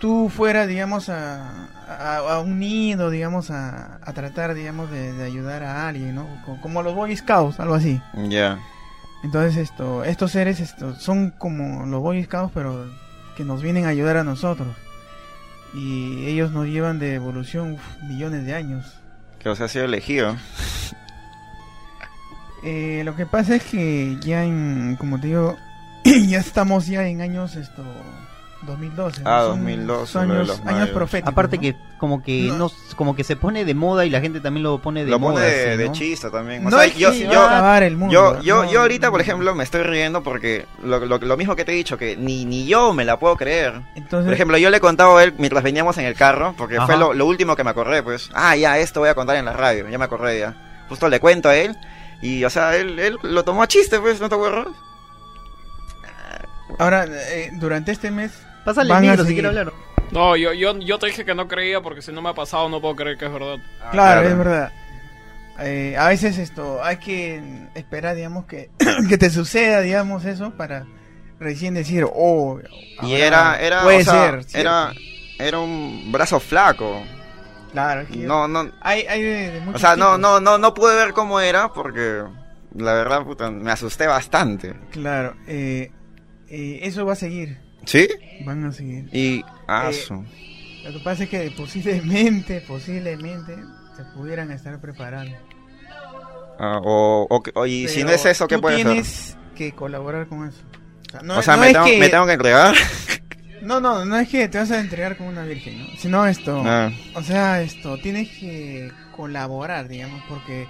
[0.00, 5.24] tú fueras, digamos, a, a, a un nido, digamos, a, a tratar, digamos, de, de
[5.24, 6.26] ayudar a alguien, ¿no?
[6.44, 8.00] Co- Como los Boy Scouts, algo así.
[8.28, 8.58] Ya.
[9.24, 12.86] Entonces esto, estos seres esto, son como los Boy Scouts, pero
[13.36, 14.68] que nos vienen a ayudar a nosotros.
[15.74, 19.00] Y ellos nos llevan de evolución uf, millones de años.
[19.44, 20.36] Que os ha sido elegido.
[22.64, 25.58] Eh, lo que pasa es que ya en, como te digo,
[26.04, 27.84] ya estamos ya en años esto
[28.66, 29.22] 2012.
[29.22, 29.30] ¿no?
[29.30, 31.32] Ah, Son- 2012, son lo de años, los años proféticos.
[31.32, 31.62] Aparte ¿no?
[31.62, 32.56] que como que No.
[32.58, 32.70] no.
[32.96, 35.34] como que se pone de moda y la gente también lo pone de Lo moda.
[35.34, 35.92] pone de, así, de ¿no?
[35.92, 36.66] chiste también.
[36.66, 38.12] O no sea, es yo, yo, va a acabar el mundo.
[38.12, 38.70] yo, yo, no.
[38.72, 41.76] yo ahorita, por ejemplo, me estoy riendo porque lo, lo, lo mismo que te he
[41.76, 43.80] dicho, que ni, ni yo me la puedo creer.
[43.94, 46.80] Entonces, Por ejemplo, yo le he contado a él mientras veníamos en el carro, porque
[46.82, 48.30] fue lo, lo último que me acordé, pues.
[48.34, 50.54] Ah, ya, esto voy a contar en la radio, ya me acordé ya.
[50.88, 51.74] Justo le cuento a él,
[52.20, 54.68] y, o sea, él, él lo tomó a chiste, pues, ¿no te acuerdas?
[56.78, 58.32] ahora eh, durante este mes
[58.64, 59.72] Pásale el micro si quiere hablar.
[60.10, 62.68] No, yo, yo, yo te dije que no creía porque si no me ha pasado
[62.68, 63.56] no puedo creer que es verdad.
[63.82, 64.72] Ah, Claro, es verdad.
[65.60, 67.40] Eh, a veces esto hay que
[67.74, 68.70] esperar, digamos, que,
[69.08, 70.84] que te suceda, digamos, eso para
[71.38, 72.58] recién decir, oh,
[73.02, 74.92] Y era, era, puede o sea, ser, era,
[75.38, 77.02] era un brazo flaco.
[77.72, 80.74] claro, es que No, no, hay, hay de, de o sea, no, no, no, no
[80.74, 82.22] pude ver cómo era porque
[82.74, 84.74] la verdad, puta, me asusté bastante.
[84.90, 85.92] Claro, eh,
[86.48, 88.08] eh, eso va a seguir, ¿Sí?
[88.44, 89.08] van a seguir.
[89.12, 90.24] Y, ah, Eh,
[90.84, 93.56] Lo que pasa es que posiblemente, posiblemente
[93.96, 95.36] se pudieran estar preparando.
[96.58, 98.86] ah, o, o, y si no es eso, ¿qué puede ser?
[98.86, 100.60] tienes que colaborar con eso.
[101.08, 102.74] O sea, no, O sea, no me, tengo, que, me tengo que entregar.
[103.62, 105.86] no, no, no es que te vas a entregar como una virgen, ¿no?
[105.96, 110.66] Sino esto, Ah, o sea, esto, tienes que colaborar, digamos, porque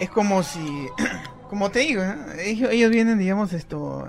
[0.00, 0.60] es como si,
[1.50, 2.32] como te digo, ¿no?
[2.38, 4.08] ellos, ellos vienen, digamos, esto,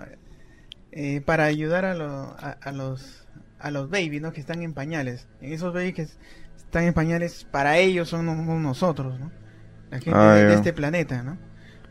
[1.00, 3.24] eh, para ayudar a, lo- a, a los
[3.60, 4.32] a los babies, ¿no?
[4.34, 5.28] Que están en pañales.
[5.42, 6.08] En esos babies que
[6.58, 8.26] están en pañales, para ellos son
[8.64, 9.32] nosotros, ¿no?
[9.92, 11.38] La gente Ah, de, este planeta, ¿no?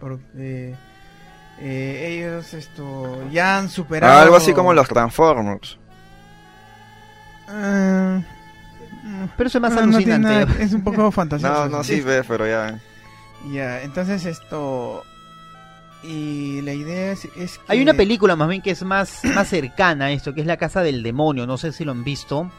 [0.00, 0.74] Porque
[1.58, 5.78] eh, ellos esto ya han superado algo así como los Transformers.
[7.48, 8.20] Ah,
[9.36, 10.28] Pero eso es más no, alucinante.
[10.28, 11.52] nada- es un poco fantasioso.
[11.52, 12.78] No, no, sí ves, pero ya.
[13.52, 15.02] Ya, entonces esto
[16.02, 19.48] y la idea es, es que Hay una película más bien que es más, más
[19.48, 22.50] cercana a esto, que es La Casa del Demonio, no sé si lo han visto.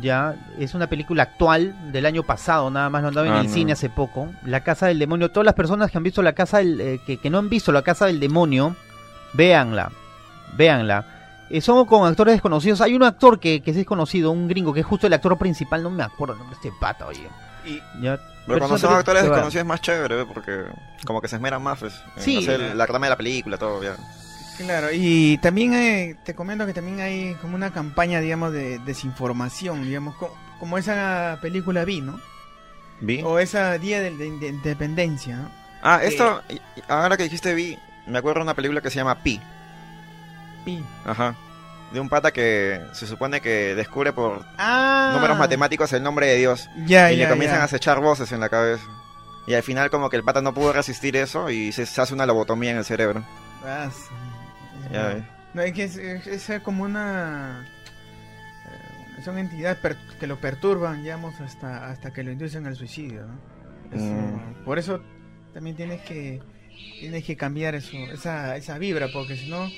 [0.00, 3.48] Ya, es una película actual del año pasado, nada más lo andaba en Ah, el
[3.48, 3.52] no.
[3.52, 4.28] cine hace poco.
[4.46, 7.16] La Casa del Demonio, todas las personas que han visto La Casa del, eh, que,
[7.16, 8.76] que no han visto La Casa del Demonio,
[9.32, 9.90] véanla,
[10.56, 11.04] véanla.
[11.50, 12.80] Eh, son con actores desconocidos.
[12.80, 15.36] Hay un actor que, que sí es conocido, un gringo, que es justo el actor
[15.36, 17.28] principal, no me acuerdo el nombre de este pata, oye.
[17.66, 20.26] y Ya, Pero cuando son actores desconocidos es más chévere, ¿ve?
[20.26, 20.64] porque
[21.06, 22.38] como que se esmeran más, pues, en Sí.
[22.38, 23.96] hacer la trama de la película, todo, ya.
[24.58, 29.84] Claro, y también hay- te comento que también hay como una campaña, digamos, de desinformación,
[29.84, 32.20] digamos, co- como, esa película Vi, ¿no?
[33.00, 33.22] Vi.
[33.24, 35.50] O esa Día de, de- de Independencia, ¿no?
[35.82, 36.42] Ah, esto,
[36.88, 37.76] ahora que dijiste Vi,
[38.06, 39.40] me acuerdo de una película que se llama Pi.
[40.64, 40.84] Vi.
[41.04, 41.34] Ajá.
[41.92, 46.36] De un pata que se supone que descubre por Ah, números matemáticos el nombre de
[46.36, 46.68] Dios.
[47.12, 48.84] Y le comienzan a acechar voces en la cabeza.
[49.46, 52.14] Y al final como que el pata no pudo resistir eso y se, se hace
[52.14, 53.24] una lobotomía en el cerebro.
[53.64, 54.14] Ah, sí.
[54.92, 55.22] Ya ves.
[55.54, 57.66] No, es que es, es- es como una...
[59.18, 59.78] eh, Son entidades
[60.18, 63.96] que lo perturban, digamos, hasta, hasta que lo inducen al suicidio, ¿no?
[63.96, 64.64] Eso- Mm.
[64.64, 65.02] Por eso
[65.52, 66.40] también tienes que
[67.00, 69.68] tienes que cambiar eso, esa, esa vibra, porque si no,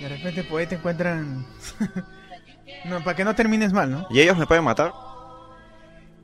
[0.00, 1.44] de repente por ahí te encuentran...
[2.86, 4.06] no, para que no termines mal, ¿no?
[4.10, 4.92] ¿Y ellos me pueden matar?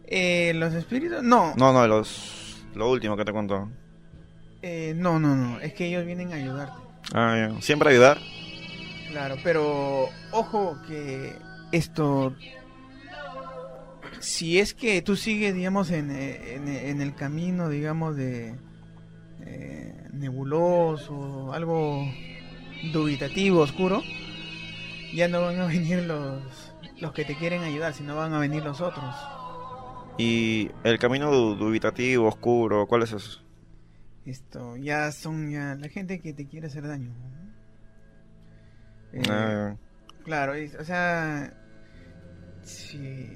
[0.07, 2.65] Eh, los espíritus, no, No, no, los...
[2.75, 3.69] Lo último que te contó.
[4.63, 6.79] eh, no, no, no, es que ellos vienen a ayudarte.
[7.13, 7.61] Ah, ya.
[7.63, 8.19] Siempre ayudar.
[9.11, 11.35] Claro, pero ojo que
[11.73, 12.35] esto,
[14.21, 18.55] si es que tú sigues, digamos, en, en, en el camino, digamos, de
[19.41, 22.05] eh, nebuloso, algo
[22.93, 24.03] dubitativo, oscuro,
[25.15, 26.43] ya no van a venir los,
[27.01, 29.15] los que te quieren ayudar, sino van a venir los otros.
[30.19, 33.41] Y el camino du- dubitativo, oscuro, ¿cuál es eso?
[34.27, 37.11] Esto, ya son ya la gente que te quiere hacer daño.
[39.13, 39.75] Eh, Ah,
[40.25, 41.55] Claro, y- o sea,
[42.63, 43.27] si,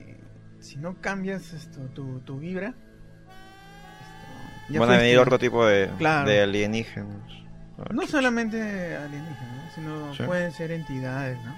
[0.60, 5.88] si no cambias esto, tu, tu vibra, esto, ya van a venir otro tipo de,
[5.96, 6.28] Claro.
[6.28, 7.22] de alienígenas.
[7.88, 10.22] Ah, No chucha, solamente alienígenas, sino Sí.
[10.24, 11.54] pueden ser entidades, ¿no?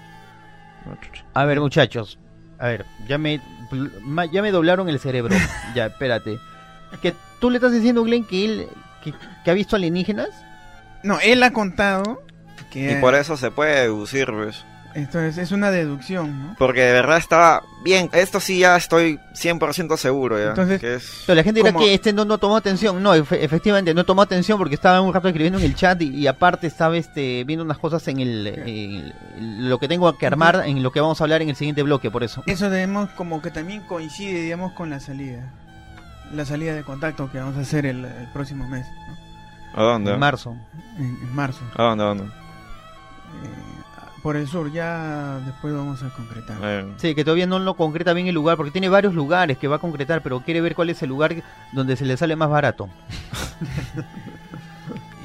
[0.92, 0.96] ah.
[1.34, 2.18] A ver, muchachos.
[2.58, 3.40] A ver, ya me,
[4.32, 5.34] ya me doblaron el cerebro.
[5.74, 6.38] ya, espérate.
[7.02, 8.68] Que tú le estás diciendo, Glenn, que él
[9.02, 9.12] que,
[9.44, 10.28] que ha visto alienígenas.
[11.02, 12.22] No, él ha contado
[12.70, 14.64] que Y por eso se puede deducir, pues.
[14.94, 16.54] Esto es, es una deducción, ¿no?
[16.58, 18.08] Porque de verdad estaba bien.
[18.12, 20.50] Esto sí ya estoy 100% seguro ya.
[20.50, 21.22] Entonces- que es...
[21.26, 21.84] Pero la gente dirá ¿Cómo?
[21.84, 23.02] que este no, no tomó atención.
[23.02, 26.10] No, efe- efectivamente, no tomó atención porque estaba un rato escribiendo en el chat y,
[26.10, 30.62] y aparte estaba este viendo unas cosas en el, en lo que tengo que armar,
[30.66, 32.42] en lo que vamos a hablar en el siguiente bloque, por eso.
[32.46, 35.52] Eso debemos como que también coincide, digamos, con la salida.
[36.32, 39.80] La salida de contacto que vamos a hacer el, el próximo mes, ¿no?
[39.80, 40.12] ¿A dónde?
[40.12, 40.56] En marzo.
[40.98, 41.60] en, en marzo.
[41.76, 42.04] ¿A dónde?
[42.04, 42.24] ¿A dónde?
[42.24, 42.30] Eh,
[44.24, 46.56] por el sur, ya después vamos a concretar.
[46.62, 49.68] Eh, Sí, que todavía no lo concreta bien el lugar, porque tiene varios lugares que
[49.68, 51.34] va a concretar, pero quiere ver cuál es el lugar
[51.72, 52.88] donde se le sale más barato.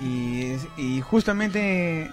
[0.01, 2.09] Y, y justamente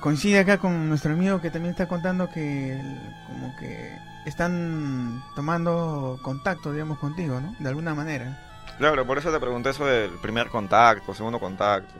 [0.00, 2.80] coincide acá con nuestro amigo que también está contando que
[3.26, 7.54] como que están tomando contacto, digamos, contigo, ¿no?
[7.58, 8.38] De alguna manera.
[8.78, 11.92] Claro, por eso te pregunté eso del primer contacto, segundo contacto.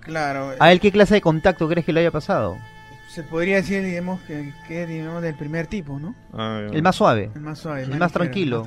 [0.00, 2.58] Claro, ¿A él qué clase de contacto crees que le haya pasado?
[3.08, 6.14] Se podría decir, digamos, que, que digamos del primer tipo, ¿no?
[6.32, 6.62] Ah.
[6.72, 7.30] El más suave.
[7.34, 8.66] El más suave, El más, más ligero, tranquilo.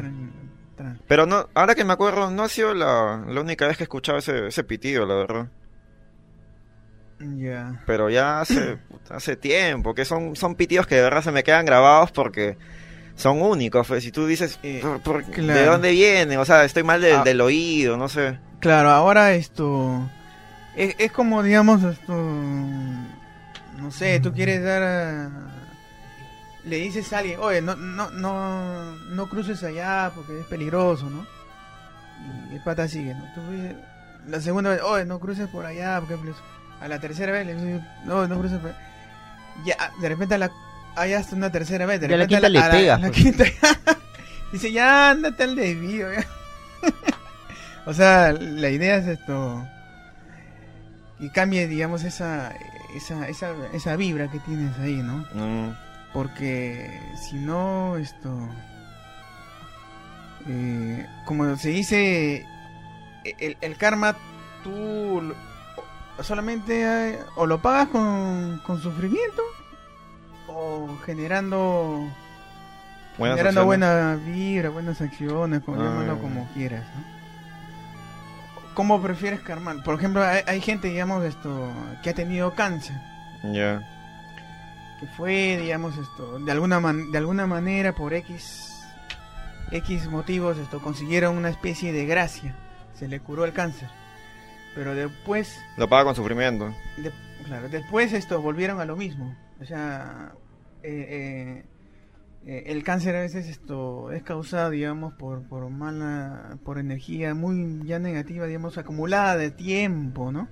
[0.79, 3.83] más Pero no, ahora que me acuerdo, no ha sido la, la única vez que
[3.83, 5.47] he escuchado ese, ese pitido, la verdad.
[7.19, 7.81] Ya.
[7.85, 11.43] Pero ya hace, puta, hace tiempo, que son, son pitidos que de verdad se me
[11.43, 12.57] quedan grabados porque
[13.15, 13.87] son únicos.
[13.87, 15.59] pues, si tú dices, Eh, ¿por- por- claro.
[15.59, 16.37] ¿de dónde vienen?
[16.39, 17.23] O sea, estoy mal del, Ah.
[17.23, 18.37] del oído, no sé.
[18.59, 20.07] Claro, ahora esto
[20.75, 22.13] es, es como digamos esto
[23.77, 25.29] no sé, tú quieres dar a-
[26.65, 31.25] le dices a alguien, "Oye, no no no no cruces allá porque es peligroso, ¿no?"
[32.51, 33.23] Y el pata sigue, ¿no?
[33.35, 33.75] Tú dices-
[34.27, 36.43] la segunda vez, "Oye, no cruces por allá porque es peligroso."
[36.81, 38.73] A la tercera vez le dices, "No, no cruces por
[39.65, 40.51] Ya, de repente a la
[40.95, 42.59] hay hasta una tercera vez, de Ya a la repente quinta le
[42.91, 43.11] a la pues.
[43.23, 43.43] quinta
[44.51, 46.25] dice, "Ya, ándate al desvío." ya".
[47.85, 49.65] O sea, la idea es esto.
[51.19, 52.53] Y cambie, digamos, esa,
[52.95, 55.25] esa, esa, esa vibra que tienes ahí, ¿no?
[55.33, 55.73] Mm,
[56.13, 58.29] Porque si no, esto.
[60.47, 62.45] eh, como se dice,
[63.39, 64.15] el, el karma
[64.63, 65.33] tú
[66.21, 69.41] solamente eh, o lo pagas con, con sufrimiento
[70.47, 72.07] o generando
[73.17, 77.16] buenas generando buena vibra, buenas acciones, como, Ah, como quieras, ¿no?
[78.77, 79.81] ¿Cómo prefieres karmar?
[79.83, 81.73] Por ejemplo, hay, hay gente, digamos, esto,
[82.03, 82.95] que ha tenido cáncer,
[83.51, 83.81] Ya.
[84.99, 88.75] que fue, digamos, esto, de alguna man- de alguna manera por X
[89.71, 92.55] X motivos, esto consiguieron una especie de gracia,
[92.93, 93.89] se le curó el cáncer,
[94.75, 96.71] pero después Lo paga con sufrimiento.
[96.97, 97.11] de-
[97.45, 99.35] claro, después esto volvieron a lo mismo.
[99.59, 100.33] O sea,
[100.83, 101.65] eh, eh,
[102.49, 107.81] eh, el cáncer a veces esto es causado, digamos, por, por mala, por energía muy
[107.85, 110.47] ya negativa, digamos, acumulada de tiempo, ¿no?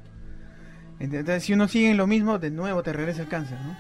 [1.00, 3.76] Entonces, si uno sigue en lo mismo, de nuevo te regresa el cáncer, ¿no?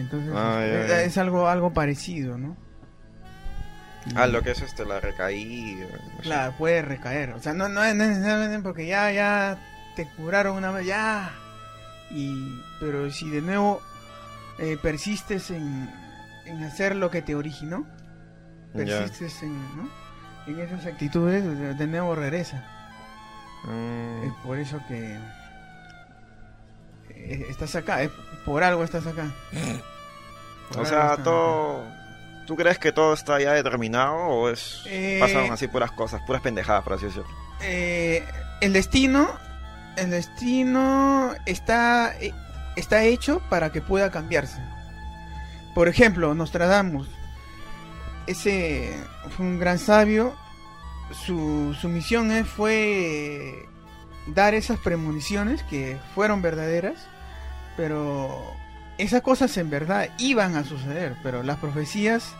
[0.00, 1.02] Entonces, Ah, es, ya, ya.
[1.02, 2.56] es algo, algo parecido, ¿no?
[4.14, 5.86] Ah, lo que es este, la recaída.
[5.86, 6.22] no sé.
[6.22, 7.30] Claro, puede recaer.
[7.32, 9.58] O sea, no, no es necesariamente porque ya, ya
[9.96, 11.32] te curaron una vez, ya.
[12.10, 13.80] Y, pero si de nuevo
[14.58, 15.88] eh, persistes en,
[16.46, 17.86] en hacer lo que te originó,
[18.72, 19.88] persistes en, ¿no?
[20.46, 22.64] en esas actitudes, de, nuevo regresa.
[23.64, 25.16] Mm, Es por eso que
[27.10, 28.10] eh, estás acá, es
[28.44, 29.26] por algo estás acá.
[30.70, 31.82] Por o sea, todo...
[32.46, 34.82] ¿Tú crees que todo está ya determinado o es...
[34.86, 37.26] Eh, Pasaron así puras cosas, puras pendejadas, por así decirlo?
[37.62, 38.22] eh,
[38.60, 39.28] el destino
[39.96, 42.32] el destino está eh,
[42.76, 44.60] está hecho para que pueda cambiarse
[45.74, 47.08] por ejemplo Nostradamus
[48.26, 48.90] ese
[49.36, 50.34] fue un gran sabio.
[51.26, 53.68] Su, su misión eh, fue
[54.26, 57.06] dar esas premoniciones que fueron verdaderas
[57.76, 58.42] pero
[58.96, 62.34] esas cosas en verdad iban a suceder pero las profecías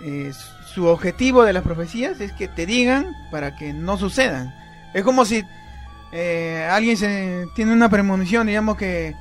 [0.00, 0.32] eh,
[0.74, 4.52] su objetivo de las profecías es que te digan para que no sucedan.
[4.92, 5.44] Es como si
[6.12, 9.14] eh, alguien se tiene una premonición, digamos que,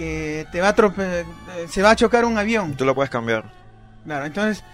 [0.00, 1.26] que te va a trope-
[1.58, 2.74] eh, se va a chocar un avión.
[2.74, 3.44] Tú lo puedes cambiar.
[4.06, 4.64] Claro, entonces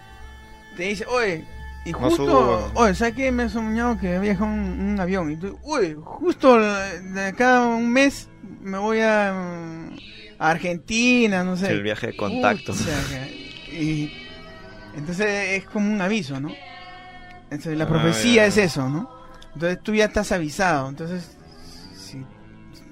[0.76, 1.44] te dice, oye,
[1.84, 2.70] y No justo, subo.
[2.74, 3.32] oye, ¿sabes qué?
[3.32, 4.52] Me he soñado que viaja un,
[4.92, 5.32] un avión.
[5.32, 8.28] Y tú, uy, justo de cada un mes
[8.60, 9.96] me voy a, mm,
[10.38, 11.72] a Argentina, no sé.
[11.72, 12.72] El viaje de contacto.
[12.72, 14.12] Pucha, que- y
[14.96, 15.26] entonces
[15.58, 16.52] es como un aviso, ¿no?
[17.50, 19.10] Entonces la Ah, profecía es eso, ¿no?
[19.54, 20.88] Entonces tú ya estás avisado.
[20.88, 21.36] Entonces,
[21.96, 22.24] si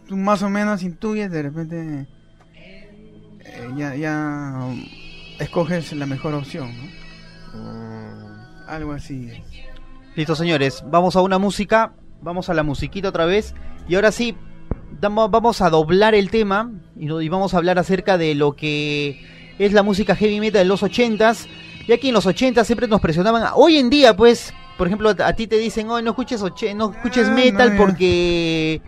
[0.08, 2.06] tú más o menos intuyes, de repente
[3.44, 4.54] eh, ya, ya
[5.38, 7.60] escoges la mejor opción, ¿no?
[7.60, 9.30] Mm, Algo así.
[10.16, 11.92] Listo, señores, vamos a una música,
[12.22, 13.54] vamos a la musiquita otra vez.
[13.88, 14.36] Y ahora sí,
[15.00, 19.20] damos- vamos a doblar el tema y, vamos a hablar acerca de lo que
[19.58, 21.46] es la música heavy metal de los ochentas.
[21.86, 23.42] Ya que en los ochentas siempre nos presionaban.
[23.54, 26.40] Hoy en día, pues, por ejemplo, a ti te dicen, hoy no escuches,
[26.74, 28.80] no escuches Ah, metal porque...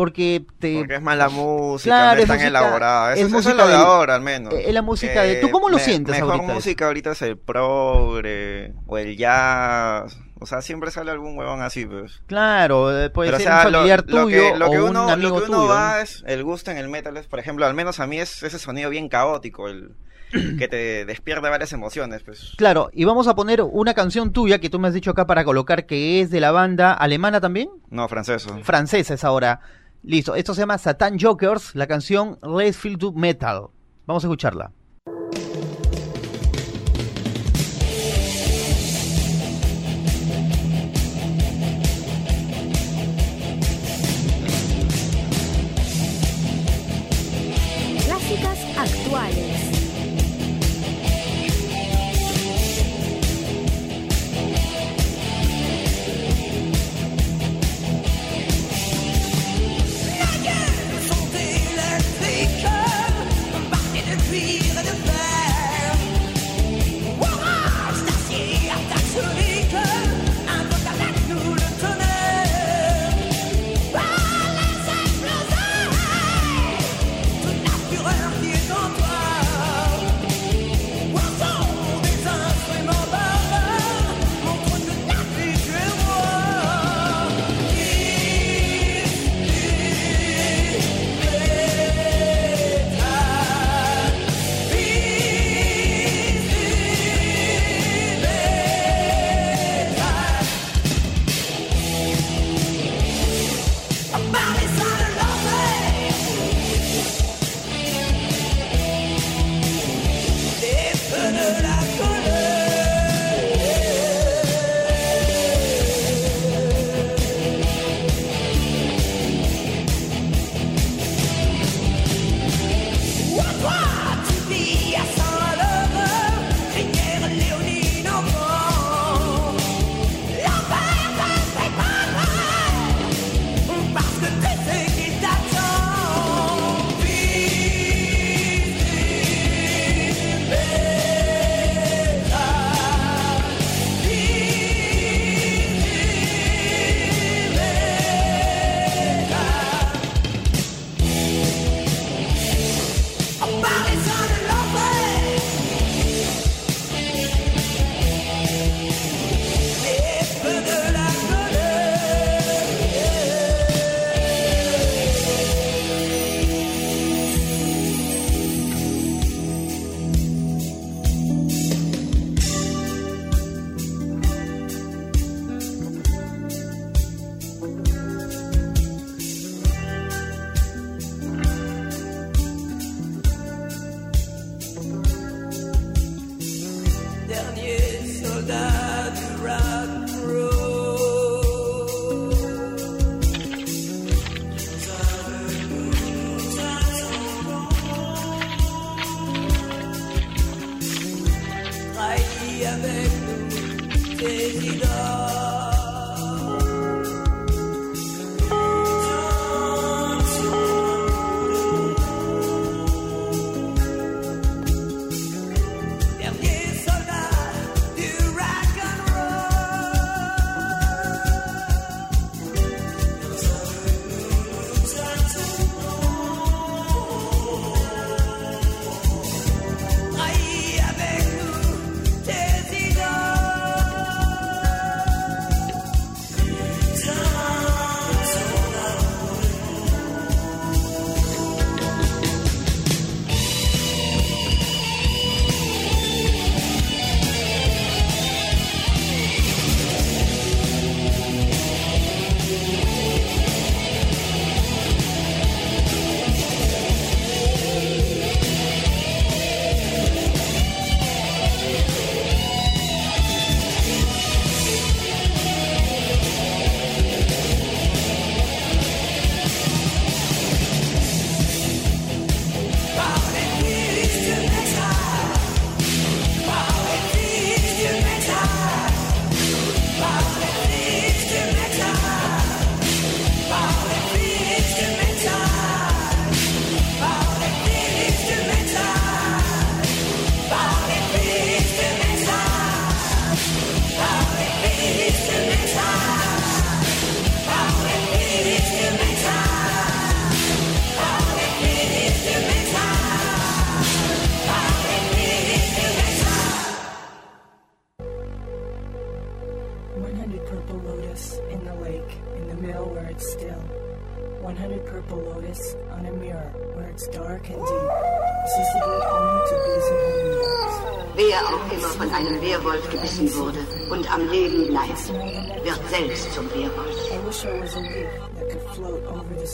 [0.00, 0.78] Porque te...
[0.78, 3.12] Porque es mala música, Claro, no es es tan música- elaborada.
[3.12, 4.54] es Eso, eso es música lo de del- ahora, al menos.
[4.54, 7.36] eh, es la música de- ¿tú cómo lo sientes Mejor ahorita música ahorita es el
[7.36, 10.16] progre o el jazz.
[10.40, 12.22] O sea, siempre sale algún huevón así, pues.
[12.26, 14.70] Claro, eh, puede Pero, o ser sea, un lo- familiar lo, tuyo que, lo o
[14.70, 15.68] que un uno, amigo lo que uno tuyo.
[15.68, 18.42] va es el gusto en el metal es, por ejemplo, al menos a mí es
[18.42, 19.90] ese sonido bien caótico, el
[20.58, 22.52] que te despierta varias emociones, pues.
[22.56, 25.44] Claro, y vamos a poner una canción tuya que tú me has dicho acá para
[25.44, 27.68] colocar que es de la banda alemana también.
[27.90, 28.46] No, francés.
[28.62, 29.60] Francesa es ahora.
[30.02, 33.66] Listo, esto se llama Satan Jokers, la canción Let's Feel to Metal.
[34.06, 34.72] Vamos a escucharla.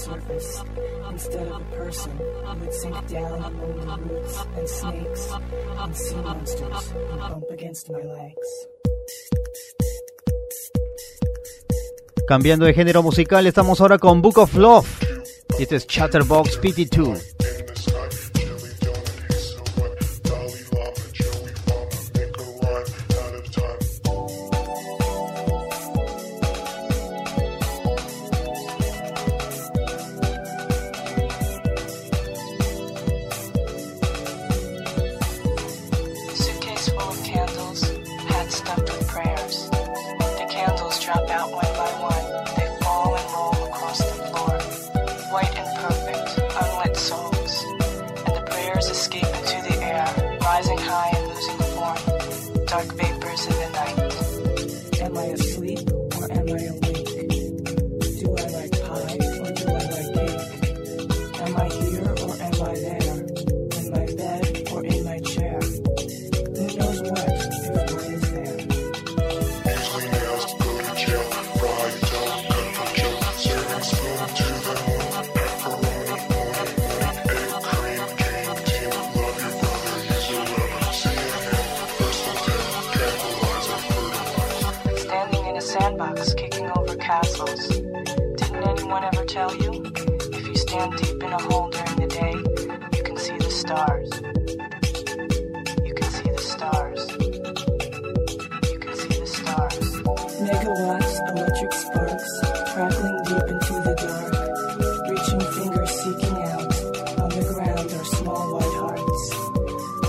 [0.09, 2.13] Instead of a person,
[2.71, 8.49] sink down among the roots and snakes and monsters bump against my legs.
[12.29, 14.87] Cambiando de género musical, estamos ahora con Book of Love.
[15.59, 17.36] Este es Chatterbox PT2.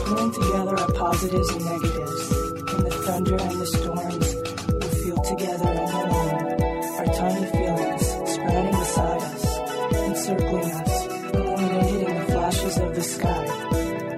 [0.07, 2.31] pulling together our positives and negatives.
[2.31, 4.27] In the thunder and the storms,
[4.79, 6.47] we feel together and alone.
[6.97, 9.45] Our tiny feelings sprouting beside us,
[10.07, 13.45] encircling us, glowing and in the flashes of the sky.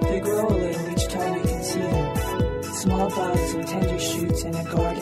[0.02, 2.62] They grow a little each time we can see them.
[2.82, 4.99] Small buds and tender shoots in a garden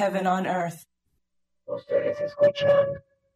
[0.00, 0.86] heaven on earth.
[1.66, 2.86] Ustedes escuchan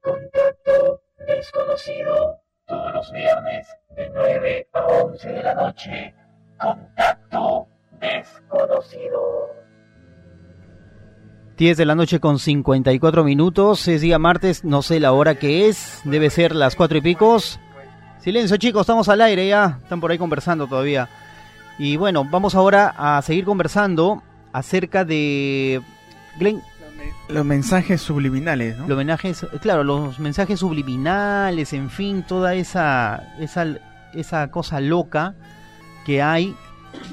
[0.01, 6.15] Contacto Desconocido todos los viernes de 9 a 11 de la noche.
[6.59, 7.69] Contacto
[8.01, 9.21] Desconocido.
[11.59, 15.69] 10 de la noche con 54 minutos, es día martes, no sé la hora que
[15.69, 17.61] es, debe ser las 4 y picos.
[18.21, 21.11] Silencio chicos, estamos al aire ya, están por ahí conversando todavía.
[21.79, 25.83] Y bueno, vamos ahora a seguir conversando acerca de
[26.39, 26.63] Glenn,
[27.29, 28.87] Los mensajes subliminales, ¿no?
[28.89, 33.67] los mensajes, claro, los mensajes subliminales, en fin, toda esa, esa,
[34.15, 35.35] esa cosa loca
[36.07, 36.55] que hay.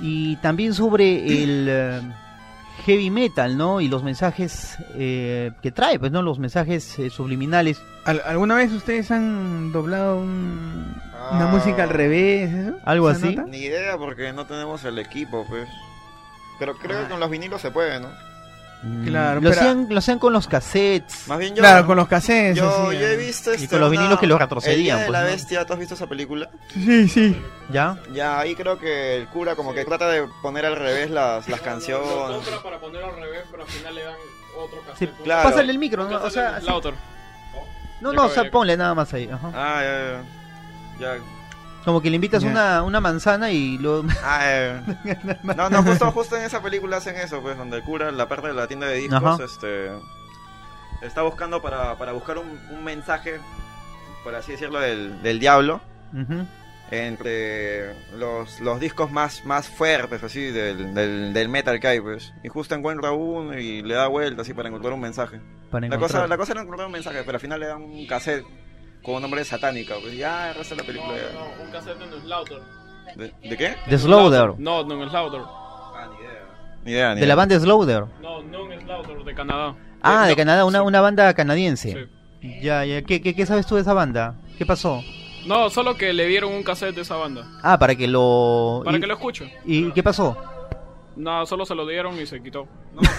[0.01, 2.01] Y también sobre el eh,
[2.86, 3.82] heavy metal, ¿no?
[3.82, 6.22] Y los mensajes eh, que trae, pues, ¿no?
[6.22, 7.82] Los mensajes eh, subliminales.
[8.05, 10.93] ¿Al- ¿Alguna vez ustedes han doblado un-
[11.34, 11.51] una Ah.
[11.51, 12.51] música al revés?
[12.53, 12.78] eso?
[12.86, 13.36] ¿Algo ¿Esa así?
[13.36, 13.49] nota?
[13.49, 15.67] Ni idea porque no tenemos el equipo, pues.
[16.59, 17.03] Pero creo Ah.
[17.03, 18.09] que con los vinilos se puede, ¿no?
[19.05, 21.27] Claro, lo, hacían, lo hacían con los cassettes.
[21.27, 21.61] Más bien yo.
[21.61, 22.57] Claro, con los cassettes.
[22.57, 23.17] yo, así, yo he ¿no?
[23.23, 25.25] visto este, con los una- vinilos que los El retrocedían, Día de pues, la ¿no?
[25.27, 26.49] bestia, ¿tú has visto esa película?
[26.73, 27.41] Sí, sí.
[27.71, 27.97] ¿Ya?
[28.11, 31.61] Ya, ahí creo que el cura como que trata de poner al revés las, las
[31.61, 32.07] canciones.
[32.09, 34.15] compra para poner al revés, pero al final le dan
[34.57, 35.23] otro Sí, cassette.
[35.23, 35.49] claro.
[35.49, 36.17] Pásale el micro, ¿no?
[36.23, 36.65] O sea, sí.
[36.65, 36.93] Lauter.
[38.01, 39.29] no, Ya no, o acabé, sea, ponle nada más ahí.
[39.32, 39.51] ajá.
[39.53, 40.23] Ah, ya,
[40.99, 41.15] ya.
[41.17, 41.21] ya.
[41.86, 44.03] Como que le invitas una, una manzana y lo...
[44.23, 44.82] Ah, eh.
[45.55, 48.47] No, no, justo, justo en esa película hacen eso, pues, donde el cura, la parte
[48.47, 49.43] de la tienda de discos, Ajá.
[49.43, 49.89] este,
[51.01, 53.39] está buscando para, para buscar un, un mensaje,
[54.23, 55.82] por así decirlo, del, del diablo,
[56.91, 62.34] entre los, los discos más, más fuertes, así, del, del, del metal que hay, pues.
[62.43, 65.39] Y justo encuentra uno y le da vuelta, así, para encontrar un mensaje.
[65.71, 68.05] Para La cosa, la cosa era encontrar un mensaje, pero al final le dan un
[68.05, 68.45] cassette
[69.03, 71.99] con un nombre satánico, pues, ya, el resto de la película no, no, un cassette
[71.99, 72.59] no es Lauter.
[73.15, 73.75] ¿De, de qué?
[73.87, 74.53] De Slaughter.
[74.59, 75.41] No, no es Lauter.
[75.43, 76.31] Ah, ni idea.
[76.85, 78.05] Ni idea, ni De la banda Slaughter.
[78.21, 79.75] No, no es Lauter, de Canadá.
[80.01, 81.91] Ah, Eh, de no, Canadá, una, sí, una banda canadiense.
[82.41, 82.59] sí.
[82.61, 83.03] Ya, ya.
[83.03, 84.35] ¿Qué, qué, qué sabes tú de esa banda?
[84.57, 85.03] ¿Qué pasó?
[85.45, 87.45] No, solo que le dieron un cassette de esa banda.
[87.61, 88.81] Ah, para que lo...
[88.85, 89.53] Para y, que lo escuche.
[89.65, 90.37] ¿Y qué pasó?
[91.22, 92.67] No, solo se lo dieron y se quitó.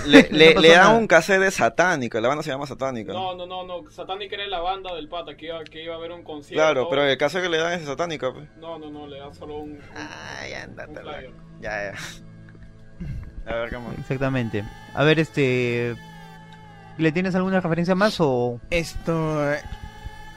[0.06, 3.12] Le, le, dan un cassette de satánica, la banda se llama satánica.
[3.12, 3.88] No, no, no, no.
[3.90, 6.60] Satanic era la banda del pata que iba, que iba a haber un concierto.
[6.60, 8.48] Claro, pero el cassette que le dan es de satánica, pues.
[8.56, 9.80] No, no, no, le dan solo un, un,
[10.50, 11.60] ya, andate, un.
[11.60, 11.94] Ya, ya.
[13.46, 13.98] A ver, ¿qué más?
[13.98, 14.64] Exactamente.
[14.94, 15.94] A ver, este...
[16.98, 18.60] ¿Le tienes alguna referencia más o...?
[18.70, 19.44] Esto.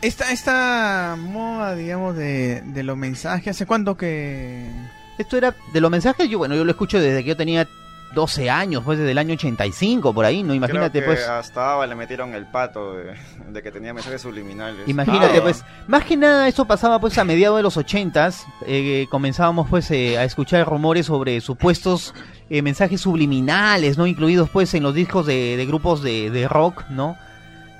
[0.03, 4.69] Esta, esta moda, digamos, de, de los mensajes, ¿hace cuánto que.?
[5.17, 7.67] Esto era de los mensajes, yo bueno, yo lo escucho desde que yo tenía
[8.13, 10.53] 12 años, pues desde el año 85, por ahí, ¿no?
[10.53, 11.27] Imagínate, Creo que pues...
[11.27, 13.13] hasta le metieron el pato de,
[13.49, 14.87] de que tenía mensajes subliminales.
[14.87, 15.41] Imagínate, Ah.
[15.43, 19.91] pues, más que nada esto pasaba pues a mediados de los ochentas, eh, comenzábamos pues
[19.91, 22.13] eh, a escuchar rumores sobre supuestos
[22.49, 24.07] eh, mensajes subliminales, ¿no?
[24.07, 27.17] Incluidos pues en los discos de, de grupos de, de rock, ¿no?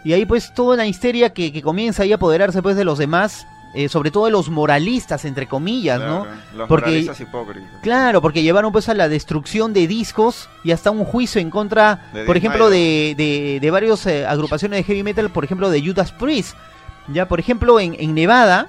[0.03, 2.97] Y ahí pues toda la histeria que, que comienza ahí a apoderarse pues de los
[2.97, 6.25] demás, eh, sobre todo de los moralistas, entre comillas, ¿no?
[6.55, 7.69] Los Porque- moralistas hipócritas.
[7.81, 12.09] Claro, porque llevaron pues a la destrucción de discos y hasta un juicio en contra,
[12.13, 15.81] De por ejemplo, de, de, de varios eh, agrupaciones de heavy metal, por ejemplo, de
[15.85, 16.55] Judas Priest.
[17.09, 18.67] Ya, por ejemplo, en, en Nevada,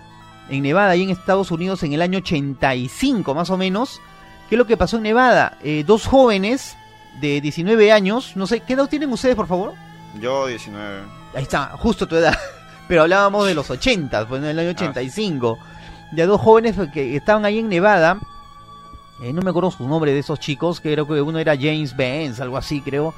[0.50, 4.00] en Nevada, ahí en Estados Unidos, en el año 85 más o menos,
[4.48, 5.56] ¿qué es lo que pasó en Nevada?
[5.62, 6.76] Eh, dos jóvenes
[7.20, 9.72] de 19 años, no sé, ¿qué edad tienen ustedes, por favor?
[10.20, 11.02] Yo 19.
[11.34, 12.36] Ahí está, justo tu edad.
[12.88, 15.58] Pero hablábamos de los 80, pues en el año 85.
[16.14, 18.18] Ya dos jóvenes que estaban ahí en Nevada.
[19.22, 21.96] eh, no me acuerdo su nombre de esos chicos, que creo que uno era James
[21.96, 23.12] Benz, algo así, creo.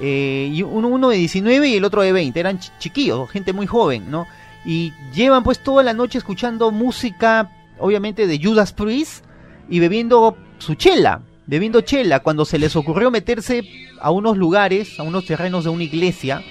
[0.00, 2.38] eh, y uno, uno de 19 y el otro de 20.
[2.40, 4.26] Eran ch- chiquillos, gente muy joven, ¿no?
[4.66, 9.24] Y llevan pues toda la noche escuchando música, obviamente de Judas Priest,
[9.70, 13.62] y bebiendo su chela, bebiendo chela, cuando se les ocurrió meterse
[14.00, 16.42] a unos lugares, a unos terrenos de una iglesia,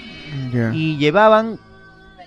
[0.74, 1.60] y llevaban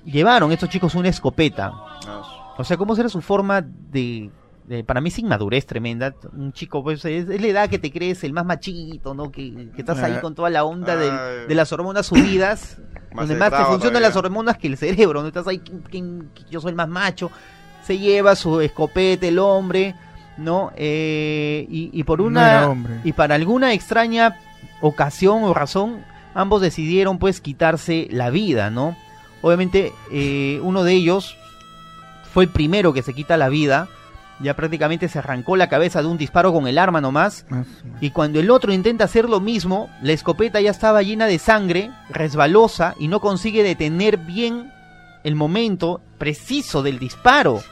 [0.06, 1.70] llevaron estos chicos una escopeta.
[2.06, 2.22] No,
[2.58, 4.30] o sea cómo será su forma de,
[4.64, 7.90] de- para mí es inmadurez tremenda un chico pues es, es la edad que te
[7.92, 10.20] crees el más machito no que, que estás ahí Ah.
[10.22, 12.78] con toda la onda del- de las hormonas subidas
[13.14, 14.00] donde más te funcionan todavía.
[14.00, 17.30] las hormonas que el cerebro no estás ahí "¿Quién- quién- yo soy el más macho
[17.84, 19.94] se lleva su escopeta el hombre
[20.38, 24.36] no Eh, y, y por una y para alguna extraña
[24.80, 26.04] ocasión o razón,
[26.34, 28.96] ambos decidieron pues quitarse la vida, ¿no?
[29.46, 31.36] Obviamente eh, uno de ellos
[32.34, 33.86] fue el primero que se quita la vida,
[34.40, 37.64] ya prácticamente se arrancó la cabeza de un disparo con el arma nomás, Más-
[38.00, 41.92] y cuando el otro intenta hacer lo mismo, la escopeta ya estaba llena de sangre,
[42.10, 44.72] resbalosa, y no consigue detener bien
[45.22, 47.62] el momento preciso del disparo.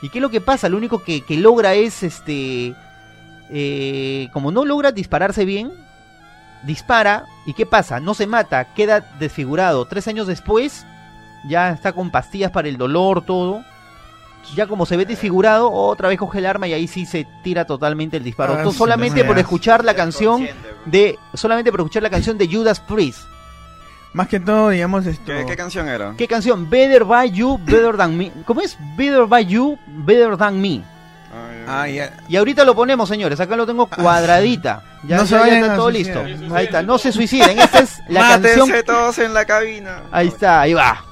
[0.00, 0.70] ¿Y qué es lo que pasa?
[0.70, 2.74] Lo único que, que logra es, este,
[3.50, 5.72] eh, como no logra dispararse bien,
[6.64, 8.00] dispara ¿Y qué pasa?
[8.00, 9.84] No se mata, queda desfigurado.
[9.86, 10.84] Tres años después,
[11.46, 13.62] ya está con pastillas para el dolor, todo.
[14.54, 17.66] Ya como se ve desfigurado, otra vez coge el arma y ahí sí se tira
[17.66, 18.56] totalmente el disparo.
[18.58, 20.46] Ah, solamente por escuchar la canción
[20.86, 23.20] de solamente por escuchar la canción de Judas Priest.
[24.14, 25.24] Más que todo, digamos, esto.
[25.26, 26.14] ¿Qué, qué canción era?
[26.16, 26.70] ¿Qué canción?
[26.70, 28.32] Better by you, better than me.
[28.46, 28.78] ¿Cómo es?
[28.96, 30.82] Better by you, better than me.
[31.66, 31.86] Ah.
[32.26, 33.38] Y ahorita lo ponemos, señores.
[33.38, 34.82] Acá lo tengo cuadradita.
[35.06, 36.24] Ya, No se ya- está todo listo.
[36.54, 36.82] Ahí está.
[36.82, 37.58] No se suiciden.
[37.58, 38.82] Esta es la Mátense canción.
[38.86, 40.04] todos en la cabina.
[40.10, 41.04] Ahí está, ahí va.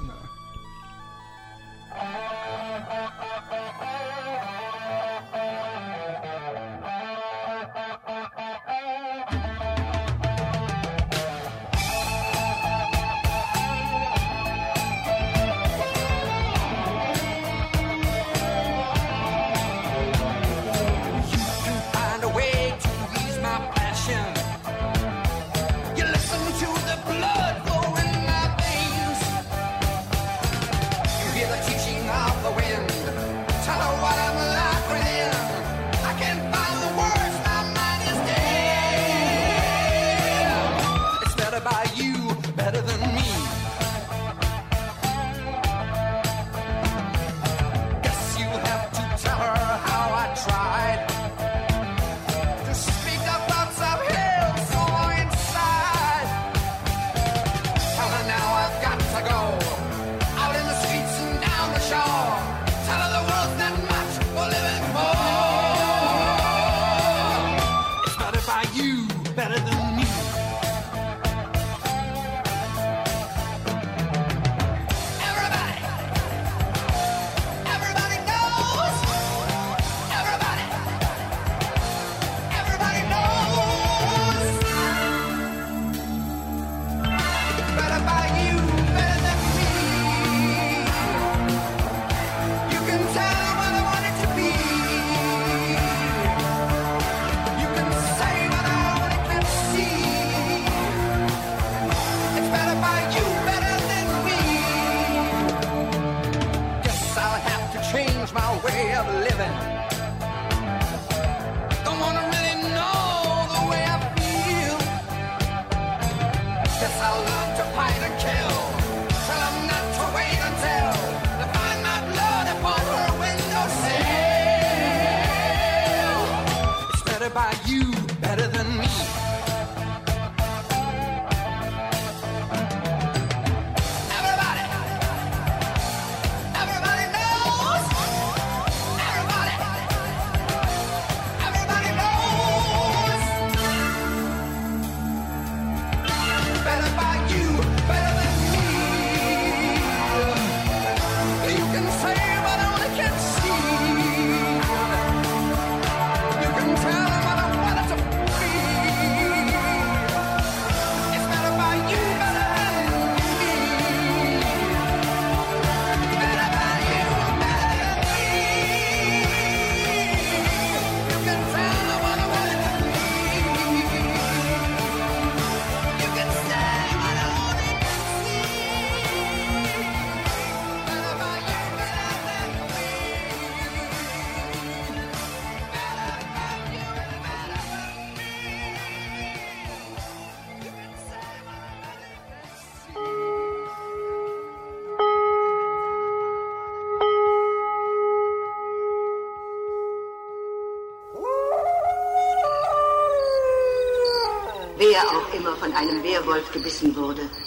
[108.27, 109.86] To change my way of living.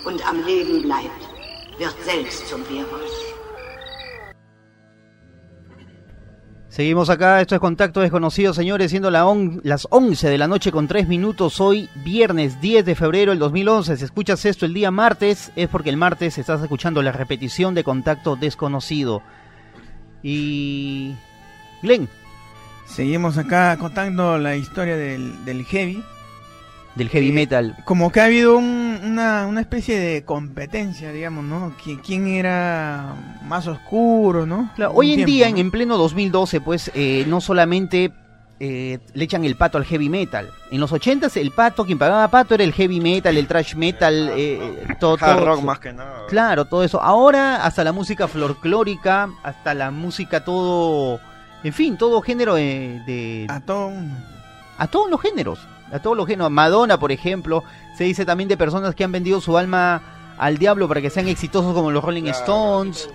[0.10, 1.22] Und am Leben bleibt,
[1.78, 3.14] wird selbst zum Werwolf.
[6.70, 10.72] Seguimos acá, esto es Contacto Desconocido, señores, siendo la on- las 11 de la noche
[10.72, 13.97] con 3 minutos, hoy viernes 10 de febrero del 2011.
[13.97, 17.84] Si escuchas esto el día martes, es porque el martes estás escuchando la repetición de
[17.84, 19.22] Contacto Desconocido.
[20.24, 21.16] Y...
[21.82, 22.07] Glenn,
[22.86, 26.03] Seguimos acá contando la historia del, del heavy.
[27.00, 27.76] Del heavy Eh, metal.
[27.86, 31.76] Como que ha habido un- una, una especie de competencia, digamos, ¿no?
[31.84, 34.70] ¿Qui- ¿Quién era más oscuro, no?
[34.76, 35.56] Claro, hoy en tiempo, día, ¿no?
[35.56, 38.12] en, en pleno 2012, pues eh, no solamente
[38.62, 40.50] eh, le echan el pato al heavy metal.
[40.70, 44.32] En los 80s el pato, quien pagaba pato era el heavy metal, el thrash metal,
[44.36, 46.26] eh, todo, Hard todo- rock más que nada.
[46.28, 47.02] Claro, todo eso.
[47.02, 51.22] Ahora hasta la música folclórica, hasta la música todo,
[51.64, 53.91] en fin, todo género de, de- A todo
[54.78, 55.60] a todos los géneros.
[55.92, 56.52] A todos los géneros.
[56.52, 57.64] Madonna, por ejemplo,
[57.98, 60.02] se dice también de personas que han vendido su alma
[60.38, 63.10] al diablo para que sean exitosos como los Rolling Claro, Stones.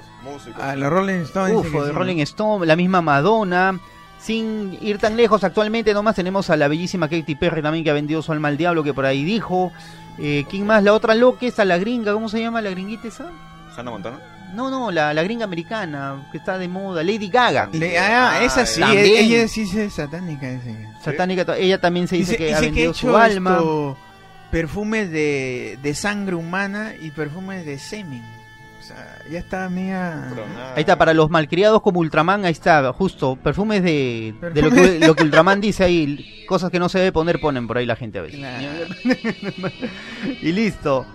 [0.60, 1.54] A los Rolling Stones.
[1.56, 2.18] Uf, sí, Rolling.
[2.20, 3.78] Stone, la misma Madonna.
[4.18, 7.94] Sin ir tan lejos, actualmente nomás tenemos a la bellísima Katy Perry también que ha
[7.94, 9.70] vendido su alma al diablo, que por ahí dijo.
[10.18, 10.82] Eh, ¿Quién más?
[10.82, 13.30] La otra loca, esa, la gringa, ¿cómo se llama la gringuita esa?
[13.76, 14.18] Hannah Montana.
[14.54, 17.68] No, no, la, la gringa americana, que está de moda, Lady Gaga.
[17.72, 19.04] Le- ah, esa sí, También.
[19.06, 20.50] ella sí es satánica.
[20.50, 20.74] Ese.
[21.02, 23.50] Satánica, ella también se dice, Dice, que dice ha que vendido ha su hecho alma.
[23.56, 23.96] esto,
[24.50, 28.22] perfumes de, de sangre humana y perfumes de semen.
[28.80, 30.74] O sea, ya está nada.
[30.76, 34.98] Ahí está, para los malcriados como Ultraman, ahí está, justo, perfumes de, de lo, que,
[35.00, 37.96] lo que Ultraman dice ahí, cosas que no se debe poner, ponen por ahí la
[37.96, 38.40] gente a veces.
[40.42, 41.06] Y listo.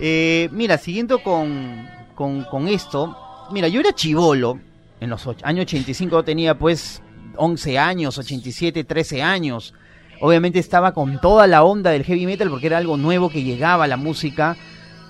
[0.00, 1.86] Eh, mira, siguiendo con,
[2.18, 3.16] con, con esto,
[3.52, 4.58] mira, yo era chivolo,
[5.00, 7.00] en los años 85 tenía pues
[7.36, 9.72] 11 años, 87, 13 años.
[10.20, 13.84] Obviamente estaba con toda la onda del heavy metal porque era algo nuevo que llegaba
[13.84, 14.56] a la música.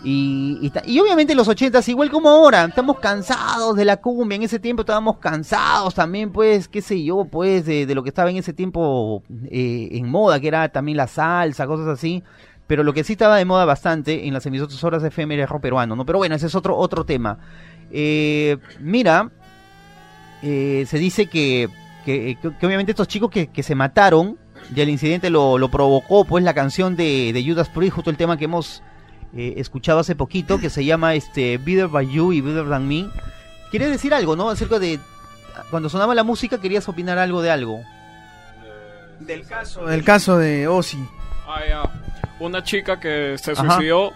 [0.05, 4.43] Y, y, y obviamente los 80 igual como ahora, estamos cansados de la cumbia, en
[4.43, 8.29] ese tiempo estábamos cansados también, pues, qué sé yo, pues, de, de lo que estaba
[8.29, 12.23] en ese tiempo eh, en moda, que era también la salsa, cosas así.
[12.69, 15.49] Pero lo que sí estaba de moda bastante en las emisoras horas FM era el
[15.49, 16.07] rock peruano, ¿no?
[16.07, 17.39] Pero bueno, ese es otro, otro tema.
[17.91, 19.31] Eh, mira,
[20.43, 21.69] eh, se dice que,
[22.05, 24.39] que, que- que obviamente estos chicos que, que se mataron,
[24.75, 28.17] y el incidente lo, lo provocó pues la canción de, de Judas Priest, justo el
[28.19, 28.83] tema que hemos
[29.35, 33.07] eh, escuchado hace poquito, que se llama este Better by You y Better Than Me.
[33.73, 34.51] Quería decir algo, ¿no?
[34.51, 34.99] Acerca de
[35.71, 37.81] cuando sonaba la música querías opinar algo de algo.
[39.21, 41.03] Del caso, del caso de Ozzy.
[41.47, 41.83] Ah, ya.
[42.41, 43.75] Una chica que se Ajá.
[43.75, 44.13] suicidó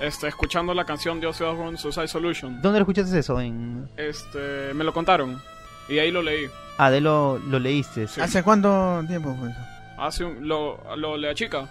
[0.00, 2.60] este, escuchando la canción de Ozzy Osbourne Suicide Solution.
[2.62, 3.40] ¿Dónde lo escuchaste eso?
[3.40, 3.88] En...
[3.96, 5.40] Este, me lo contaron
[5.88, 6.46] y ahí lo leí.
[6.78, 8.06] Ah, de lo, lo leíste.
[8.08, 8.20] Sí.
[8.20, 9.60] ¿Hace cuánto tiempo fue eso?
[9.96, 11.68] Hace un, lo, lo de la chica.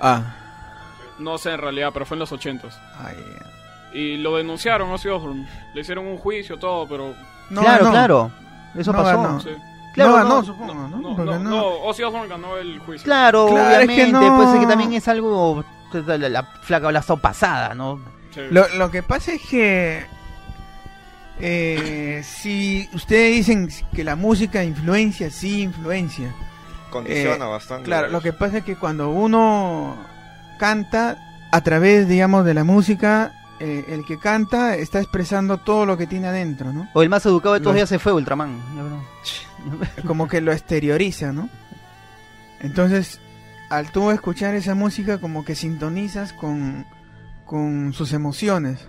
[0.00, 0.34] Ah.
[1.18, 2.74] No sé en realidad, pero fue en los ochentos.
[2.98, 3.16] Ay,
[3.92, 5.46] Y lo denunciaron Ozzy Osbourne.
[5.74, 7.14] Le hicieron un juicio, todo, pero...
[7.50, 8.30] no claro, claro.
[8.74, 9.40] Eso No pasó.
[9.40, 9.50] Sí.
[9.94, 10.88] Claro, no no, ganó, supongo, ¿no?
[10.88, 13.04] No, no, no- no, Ozzy Osbourne ganó el juicio.
[13.04, 16.42] Claro, Claro, es que obviamente, no- pues es que también es algo la, la- la
[16.62, 18.00] flaca la pasada, ¿no?
[18.34, 18.40] Sí.
[18.50, 20.06] Lo, lo que pasa es que
[21.40, 26.32] eh, si ustedes dicen que la música influencia, sí influencia.
[26.90, 27.84] Condiciona Eh, bastante.
[27.84, 29.96] Claro, lo que pasa es que cuando uno
[30.58, 31.16] canta
[31.50, 36.06] a través, digamos, de la música, eh, el que canta está expresando todo lo que
[36.06, 36.88] tiene adentro, ¿no?
[36.92, 38.58] O el más educado de todos Los- días se fue, Ultraman.
[38.76, 39.00] Yo creo.
[40.06, 41.48] Como que lo exterioriza, ¿no?
[42.60, 43.20] Entonces,
[43.70, 46.84] al tú escuchar esa música, como que sintonizas con,
[47.46, 48.86] con sus emociones.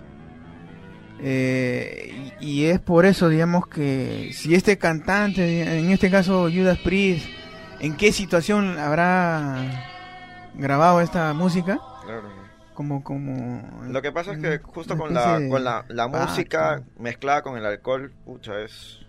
[1.20, 7.26] Eh, y, es por eso, digamos, que si este cantante, en este caso Judas Priest,
[7.78, 9.86] ¿en qué situación habrá
[10.54, 11.78] grabado esta música?
[12.04, 12.42] Claro.
[12.74, 13.84] Como, como...
[13.86, 17.56] Lo que pasa es que justo con la, de con la, la música mezclada con
[17.56, 19.01] el alcohol, pucha, es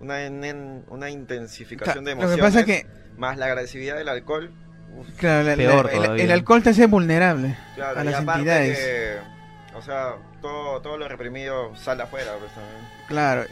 [0.00, 2.44] una, en- una intensificación de Lo que emociones.
[2.54, 2.86] pasa es que,
[3.16, 4.50] Más la agresividad del alcohol.
[4.96, 8.38] uf, claro, la- la- Peor el- alcohol te hace vulnerable claro, a y las aparte
[8.40, 8.78] entidades.
[8.78, 12.32] que, o sea, todo, todo lo reprimido sale afuera.
[12.38, 12.76] Pues, también.
[13.08, 13.44] Claro,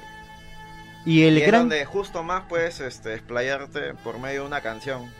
[1.04, 1.60] Y el y es gran...
[1.62, 5.10] donde justo más puedes este, explayarte por medio de una canción.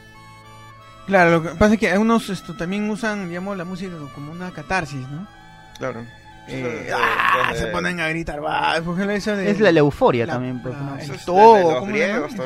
[1.07, 4.51] Claro, lo que pasa es que algunos esto, también usan, digamos, la música como una
[4.53, 5.27] catarsis, ¿no?
[5.79, 6.05] Claro.
[6.49, 9.51] Eh, ah, se ponen a gritar, va, por de...
[9.51, 10.61] Es la, la euforia la- también.
[10.63, 10.99] pues, la- ¿no?
[10.99, 12.43] el togo, ¿cómo griegos Eso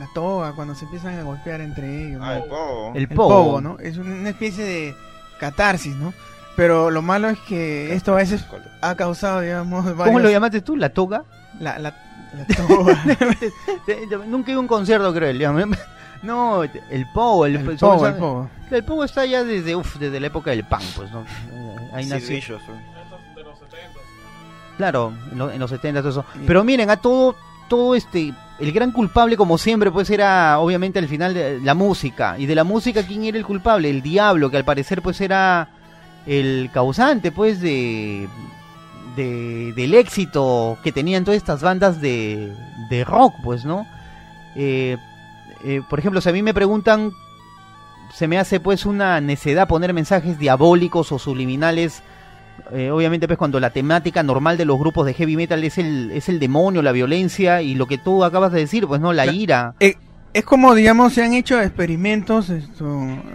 [0.00, 2.20] La toga, cuando se empiezan a golpear entre ellos.
[2.24, 2.42] Ah, ¿no?
[2.44, 2.92] el pogo.
[2.94, 3.28] El El pogo.
[3.28, 3.78] pogo, ¿no?
[3.78, 4.94] Es una especie de
[5.38, 6.12] catarsis, ¿no?
[6.56, 8.44] Pero lo malo es que esto a veces
[8.82, 10.76] ha causado, digamos, ¿Cómo varios- lo llamaste tú?
[10.76, 11.22] ¿La toga?
[11.60, 11.94] La, la,
[12.36, 13.02] la toga.
[14.26, 15.32] Nunca he ido a un concierto, creo.
[15.32, 15.64] digamos.
[16.22, 17.46] No, el pogo.
[17.46, 18.50] El, el pogo, el pogo.
[18.70, 21.24] el pogo está ya desde, uf, desde la época del punk, pues, ¿no?
[21.94, 22.58] Ahí nació.
[24.80, 26.24] Claro, en, lo- en los 70 todo eso.
[26.46, 27.36] Pero miren, a todo,
[27.68, 32.38] todo este, el gran culpable como siempre pues era obviamente al final de la música.
[32.38, 33.90] Y de la música, ¿quién era el culpable?
[33.90, 35.68] El diablo, que al parecer pues era
[36.26, 38.26] el causante pues de,
[39.16, 42.50] de del éxito que tenían todas estas bandas de,
[42.88, 43.86] de rock, pues, ¿no?
[44.56, 44.96] Eh,
[45.64, 47.12] eh, por ejemplo, si a mí me preguntan,
[48.14, 52.02] se me hace pues una necedad poner mensajes diabólicos o subliminales
[52.72, 56.10] eh, obviamente pues cuando la temática normal de los grupos de heavy metal es el
[56.12, 59.26] es el demonio, la violencia y lo que tú acabas de decir, pues no, la
[59.26, 59.74] La- ira.
[60.32, 62.84] Es como, digamos, se han hecho experimentos esto,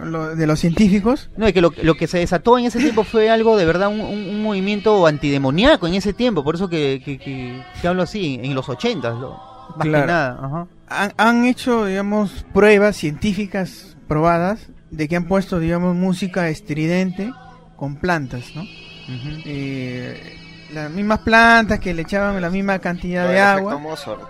[0.02, 1.28] lo- de los científicos.
[1.36, 3.88] No, y que lo, lo que se desató en ese tiempo fue algo de verdad,
[3.88, 8.40] un, un- movimiento antidemoníaco en ese tiempo, por eso que, que, que- que hablo así,
[8.42, 9.36] en los ochentas, lo-
[9.76, 10.06] más Claro.
[10.06, 10.38] que nada.
[10.42, 10.66] Ajá.
[10.88, 17.30] Han, han hecho, digamos, pruebas científicas probadas de que han puesto, digamos, música estridente
[17.76, 18.62] con plantas, ¿no?
[19.08, 20.36] Eh,
[20.72, 23.72] las mismas plantas que le echaban la misma cantidad de El agua.
[23.72, 24.22] efecto Mozart.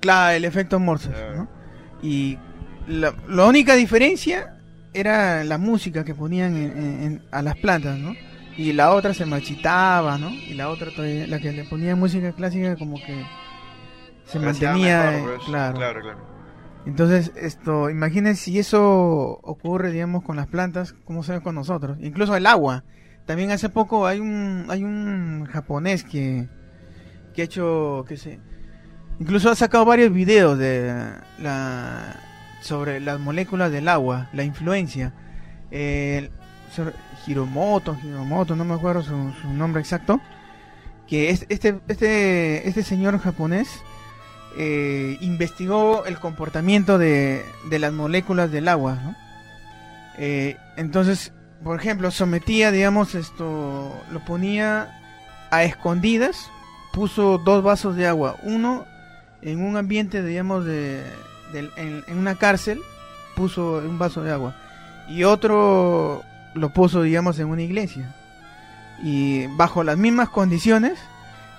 [0.00, 1.34] Claro, el efecto Mozart.
[1.36, 1.48] ¿no?
[2.02, 2.38] Y
[2.86, 4.56] la, la única diferencia
[4.92, 8.14] era la música que ponían en- en- en- a las plantas, ¿no?
[8.56, 10.30] Y la otra se marchitaba, ¿no?
[10.30, 13.24] Y la otra, todavía- la que le ponía música clásica, como que
[14.24, 15.46] se Parecía mantenía, mejor, eh, pues.
[15.48, 15.76] claro.
[15.78, 16.18] claro, claro.
[16.86, 18.82] Entonces, esto, imagínense si eso
[19.42, 21.98] ocurre, digamos, con las plantas, ¿cómo se ve con nosotros?
[22.00, 22.82] Incluso el agua.
[23.26, 26.48] También hace poco hay un, hay un japonés que,
[27.34, 28.40] que ha hecho, que se,
[29.20, 30.92] incluso ha sacado varios videos de
[31.38, 32.16] la,
[32.62, 35.12] sobre las moléculas del agua, la influencia.
[35.70, 36.30] Eh,
[37.26, 39.14] Hiromoto, Hiromoto, no me acuerdo su,
[39.52, 40.20] nombre exacto.
[41.06, 43.68] Que es, este, este, este señor japonés
[44.56, 48.98] eh, investigó el comportamiento de, de las moléculas del agua.
[50.18, 51.32] Eh, entonces,
[51.64, 54.98] por ejemplo, sometía, digamos, esto, lo ponía
[55.50, 56.50] a escondidas,
[56.92, 58.86] puso dos vasos de agua, uno
[59.42, 61.02] en un ambiente, digamos, de,
[61.52, 62.80] del- en, en una cárcel,
[63.36, 64.54] puso un vaso de agua,
[65.08, 66.22] y otro
[66.54, 68.14] lo puso, digamos, en una iglesia.
[69.02, 70.98] Y bajo las mismas condiciones,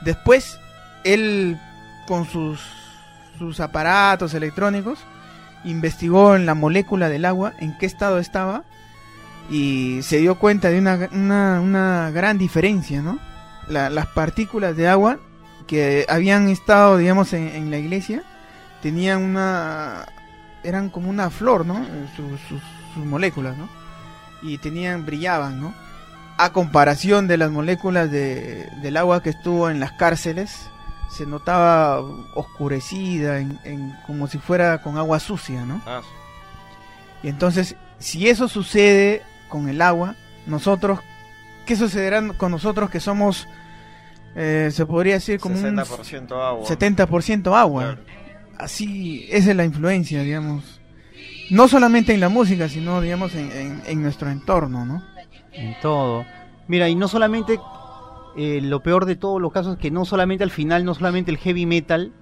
[0.02, 0.60] después
[1.04, 1.60] él
[2.08, 2.60] con sus,
[3.40, 5.00] sus aparatos electrónicos
[5.64, 8.64] investigó en la molécula del agua en qué estado estaba
[9.50, 13.20] y se dio cuenta de una, una, una gran diferencia, ¿no?
[13.68, 15.18] La- las partículas de agua
[15.68, 18.24] que habían estado, digamos, en, en la iglesia
[18.82, 20.06] tenían una...
[20.64, 21.80] eran como una flor, ¿no?
[21.84, 22.62] Eh, Sus, sus,
[22.94, 23.70] sus moléculas, ¿no?
[24.42, 25.74] Y tenían, brillaban, ¿no?
[26.38, 30.68] A comparación de las moléculas de, del agua que estuvo en las cárceles,
[31.12, 32.00] se notaba
[32.36, 35.82] oscurecida, en, en- como si fuera con agua sucia, ¿no?
[35.86, 36.02] Ah,
[37.22, 39.22] Y entonces, si eso sucede
[39.52, 40.16] con el agua,
[40.48, 41.00] nosotros,
[41.68, 43.48] ¿qué sucederá con nosotros que somos,
[44.36, 46.66] eh, se podría decir, como un 60% agua.
[46.68, 47.84] 70% agua?
[47.84, 48.02] Claro.
[48.58, 50.80] Así, esa es la influencia, digamos.
[51.52, 55.04] No solamente en la música, sino, digamos, en, en- en nuestro entorno, ¿no?
[55.52, 56.26] En todo.
[56.68, 57.60] Mira, y no solamente,
[58.38, 61.30] eh, lo peor de todos los casos es que no solamente al final, no solamente
[61.32, 62.14] el heavy metal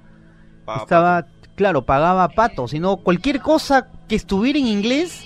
[0.65, 5.23] Pa- estaba, claro, pagaba pato, sino cualquier cosa que estuviera en inglés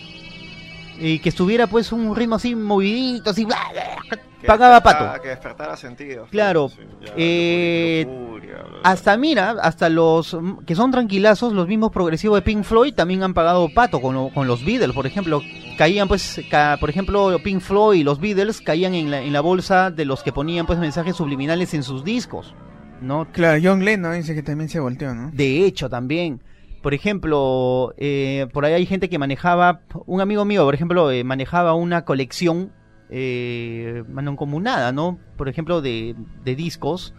[1.06, 5.22] y que estuviera pues un ritmo así movidito, así, bla, bla, que pagaba pato.
[5.22, 6.30] Que despertara sentidos.
[6.30, 8.80] Claro, Sí, ya, eh, bla.
[8.84, 13.24] Hasta mira, hasta los mm, que son tranquilazos, los mismos progresivos de Pink Floyd también
[13.24, 15.42] han pagado pato con, lo- con los Beatles, por ejemplo.
[15.78, 19.42] Caían pues, ca- por ejemplo, Pink Floyd y los Beatles caían en la, en la
[19.42, 22.54] bolsa de los que ponían pues mensajes subliminales en sus discos,
[23.02, 23.28] ¿no?
[23.32, 25.32] Claro, John Lennon dice que también se volteó, ¿no?
[25.34, 26.42] De hecho, también.
[26.84, 31.24] Por ejemplo, eh, por ahí hay gente que manejaba, un amigo mío, por ejemplo, eh,
[31.24, 32.72] manejaba una colección
[33.10, 35.18] eh, mancomunada, ¿no?
[35.38, 36.14] Por ejemplo, de,
[36.44, 37.14] de discos.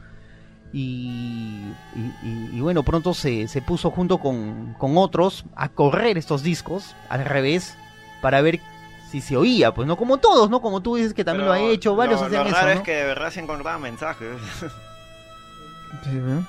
[0.72, 1.62] Y,
[1.94, 6.42] y- y- y bueno, pronto se, se puso junto con, con otros a correr estos
[6.42, 7.76] discos al revés
[8.20, 8.60] para ver
[9.10, 10.60] si se oía, pues no como todos, ¿no?
[10.60, 12.68] Como tú dices que también Pero lo ha hecho, varios lo, hacían lo eso, raro
[12.70, 12.74] ¿no?
[12.74, 14.28] es que de verdad se encontraban mensajes.
[16.02, 16.44] Sí, ¿no?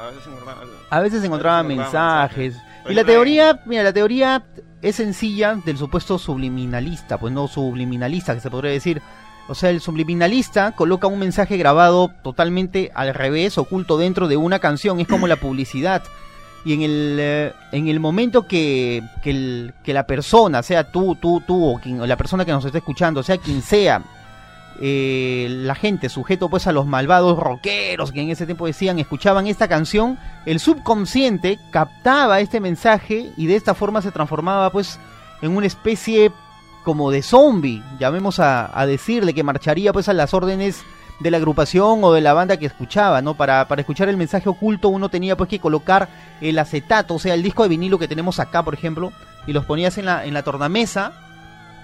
[0.00, 0.68] A veces se encontraban...
[0.90, 2.56] A veces encontraban A veces mensajes.
[2.88, 4.44] Y la teoría, mira, la teoría
[4.82, 9.02] es sencilla del supuesto subliminalista, pues no subliminalista que se podría decir.
[9.48, 14.58] O sea, el subliminalista coloca un mensaje grabado totalmente al revés, oculto dentro de una
[14.58, 16.02] canción, es como la publicidad.
[16.64, 21.14] Y en el, eh, en el momento que, que, el- que la persona, sea tú,
[21.16, 24.02] tú, tú, o, quien, o la persona que nos está escuchando, sea quien sea,
[24.80, 29.46] eh, la gente sujeto pues a los malvados rockeros que en ese tiempo decían, escuchaban
[29.46, 34.98] esta canción, el subconsciente captaba este mensaje y de esta forma se transformaba pues
[35.42, 36.32] en una especie
[36.82, 40.82] como de zombie, llamemos a, a decirle, que marcharía pues a las órdenes
[41.20, 43.34] de la agrupación o de la banda que escuchaba, ¿no?
[43.34, 46.08] Para, para escuchar el mensaje oculto uno tenía pues que colocar
[46.40, 49.12] el acetato, o sea, el disco de vinilo que tenemos acá, por ejemplo,
[49.46, 51.12] y los ponías en la, en la tornamesa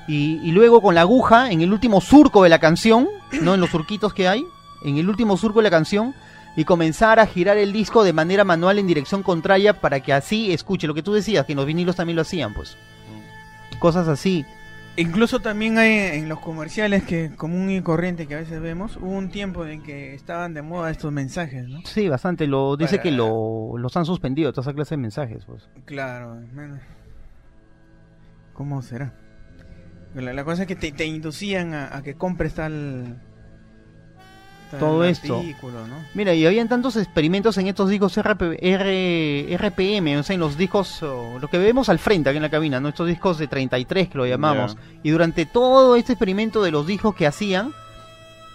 [0.09, 3.09] y, y luego con la aguja en el último surco de la canción,
[3.43, 3.55] ¿no?
[3.55, 4.45] En los surquitos que hay,
[4.85, 6.15] en el último surco de la canción,
[6.57, 10.53] y comenzar a girar el disco de manera manual en dirección contraria para que así
[10.53, 12.77] escuche lo que tú decías, que en los vinilos también lo hacían, pues.
[13.79, 14.45] Cosas así.
[14.99, 19.11] Incluso también hay en los comerciales que común y corriente que a veces vemos, hubo
[19.11, 21.81] un tiempo en que estaban de moda estos mensajes, ¿no?
[21.85, 22.47] Sí, bastante.
[22.47, 25.69] Lo dice Para- que lo, los han suspendido, toda esa clase de mensajes, pues.
[25.85, 26.39] Claro.
[28.55, 29.13] ¿Cómo será?
[30.17, 33.17] La, la cosa es que te, te inducían a, a que compres tal
[34.81, 35.43] todo esto.
[35.87, 35.95] ¿no?
[36.15, 40.57] Mira, y habían tantos experimentos en estos discos RP R- RPM, o sea, en los
[40.59, 42.89] discos, oh, lo que vemos al frente aquí en la cabina, ¿no?
[42.89, 44.77] Estos discos de 33 que lo llamamos.
[45.05, 47.73] Y durante todo este experimento de los discos que hacían,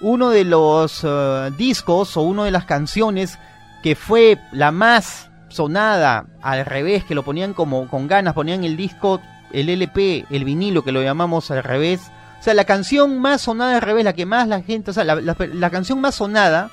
[0.01, 3.39] uno de los eh, discos o una de las canciones
[3.81, 8.75] que fue la más sonada al revés, que lo ponían como con ganas, ponían el
[8.75, 9.21] disco,
[9.53, 12.11] el LP, el vinilo que lo llamamos al revés.
[12.39, 15.03] O sea, la canción más sonada al revés, la que más la gente, o sea,
[15.03, 16.69] la, la- la canción más sonada,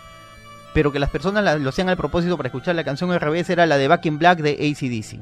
[0.75, 3.51] pero que las personas la- lo hacían al propósito para escuchar la canción al revés,
[3.51, 5.21] era la de Back in Black de ACDC.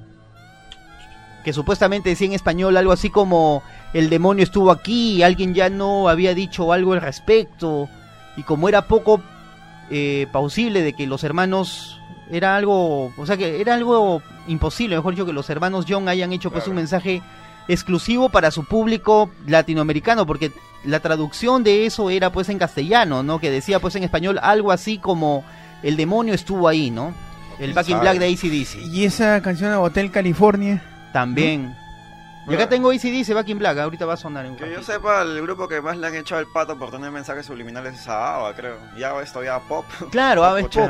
[1.45, 6.09] Que supuestamente decía en español algo así como el demonio estuvo aquí, alguien ya no
[6.09, 7.89] había dicho algo al respecto,
[8.37, 9.23] y como era poco
[9.91, 12.01] eh, plausible de que los hermanos
[12.33, 16.33] era algo, o sea que era algo imposible, mejor dicho, que los hermanos Young hayan
[16.33, 17.23] hecho pues un mensaje
[17.69, 20.53] exclusivo para su público latinoamericano, porque
[20.85, 23.41] la traducción de eso era pues en castellano, ¿no?
[23.41, 25.45] Que decía pues en español algo así como
[25.83, 27.13] el demonio estuvo ahí, ¿no?
[27.59, 28.87] El Back in Black de ACDC.
[28.93, 30.83] Y esa canción de Hotel California.
[31.13, 31.75] También.
[32.49, 34.77] Y acá tengo ACDC Back in Black, ahorita va a sonar en un Que yo
[34.77, 34.93] ratito.
[34.93, 38.07] sepa, el grupo que más le han echado el pato por tener mensajes subliminales es
[38.09, 38.77] a ABBA, creo.
[38.97, 39.85] Y ABBA es todavía pop.
[40.13, 40.89] Claro, Ave es pop.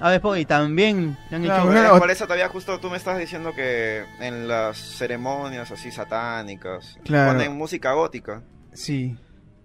[0.00, 1.72] Es pop y también le han Claro, hecho...
[1.72, 6.98] bueno, por eso todavía justo tú me estás diciendo que en las ceremonias así satánicas
[7.04, 7.32] Claro.
[7.32, 8.42] ponen música gótica,
[8.72, 9.16] Sí.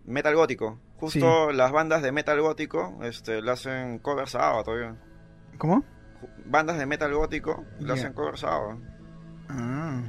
[0.05, 0.79] metal gótico.
[0.97, 4.95] Justo las bandas de metal gótico este, le hacen covers a ABBA todavía.
[5.57, 5.83] ¿Cómo?
[6.45, 7.93] Bandas de metal gótico le Ya.
[7.93, 8.77] hacen covers a ABBA.
[9.49, 10.01] Ah,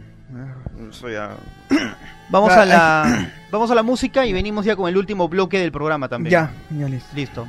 [0.88, 1.36] Eso ya...
[2.30, 5.72] Vamos a la vamos a la música y venimos ya con el último bloque del
[5.72, 6.30] programa también.
[6.30, 7.08] ya, ya listo.
[7.16, 7.46] Listo.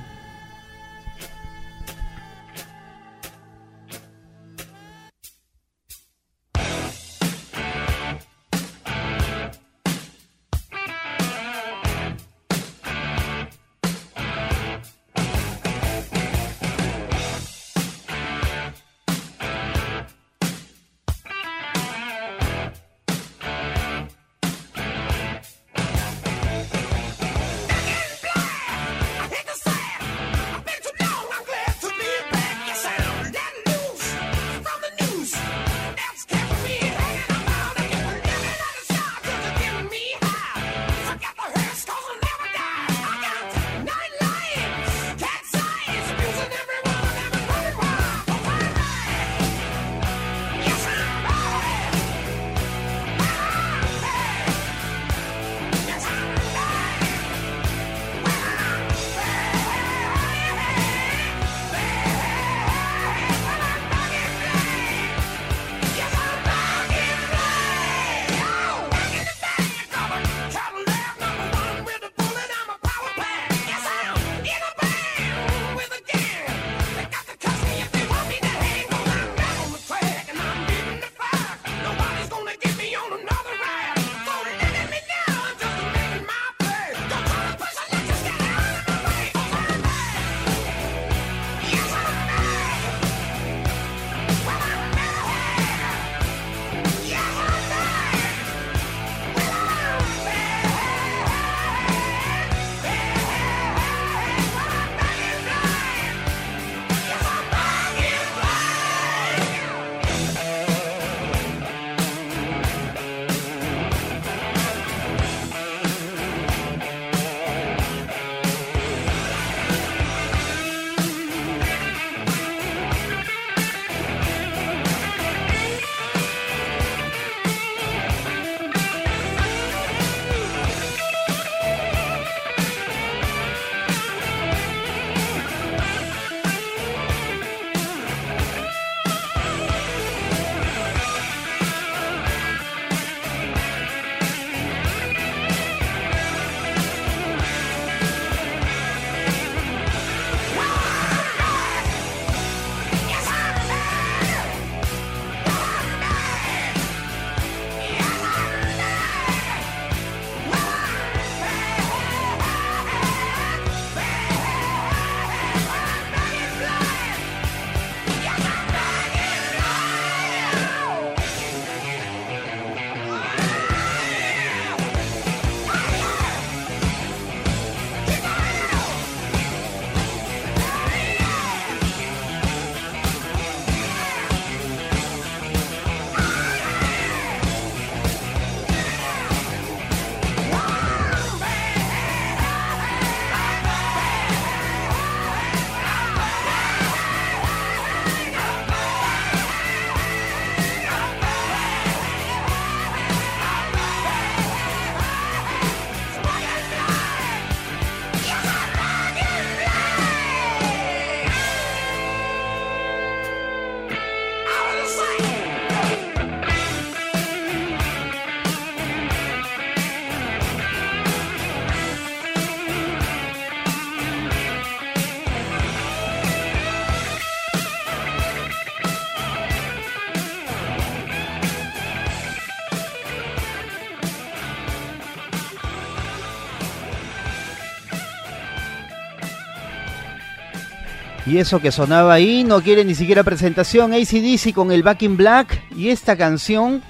[241.31, 243.93] Y eso que sonaba ahí no quiere ni siquiera presentación.
[243.93, 245.63] ACDC con el Back in Black.
[245.73, 246.81] Y esta canción,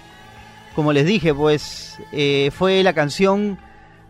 [0.73, 3.59] como les dije, pues eh, fue la canción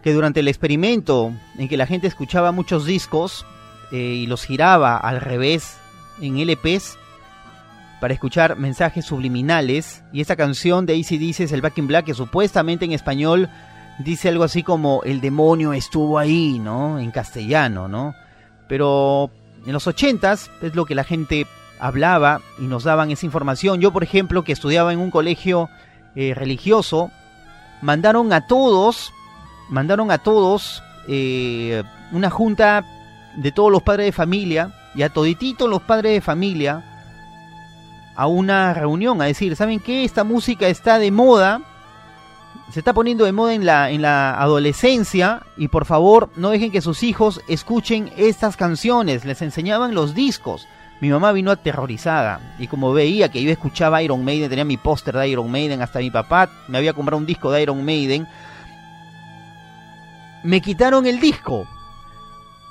[0.01, 3.45] que durante el experimento en que la gente escuchaba muchos discos
[3.91, 5.75] eh, y los giraba al revés
[6.21, 6.97] en LPs
[7.99, 10.01] para escuchar mensajes subliminales.
[10.13, 13.49] Y esta canción de ACDC es el Back in Black, que supuestamente en español
[13.99, 16.99] dice algo así como el demonio estuvo ahí, ¿no?
[16.99, 18.15] En castellano, ¿no?
[18.69, 19.29] Pero
[19.65, 21.47] en los ochentas es lo que la gente
[21.79, 23.81] hablaba y nos daban esa información.
[23.81, 25.69] Yo, por ejemplo, que estudiaba en un colegio
[26.15, 27.11] eh, religioso,
[27.81, 29.13] mandaron a todos,
[29.69, 32.85] mandaron a todos eh, una junta
[33.35, 36.83] de todos los padres de familia y a todititos los padres de familia
[38.15, 40.03] a una reunión a decir, ¿saben qué?
[40.03, 41.61] Esta música está de moda,
[42.71, 46.71] se está poniendo de moda en la, en la adolescencia y por favor no dejen
[46.71, 50.67] que sus hijos escuchen estas canciones, les enseñaban los discos.
[51.01, 55.17] Mi mamá vino aterrorizada y como veía que yo escuchaba Iron Maiden, tenía mi póster
[55.17, 58.27] de Iron Maiden, hasta mi papá me había comprado un disco de Iron Maiden,
[60.43, 61.67] me quitaron el disco.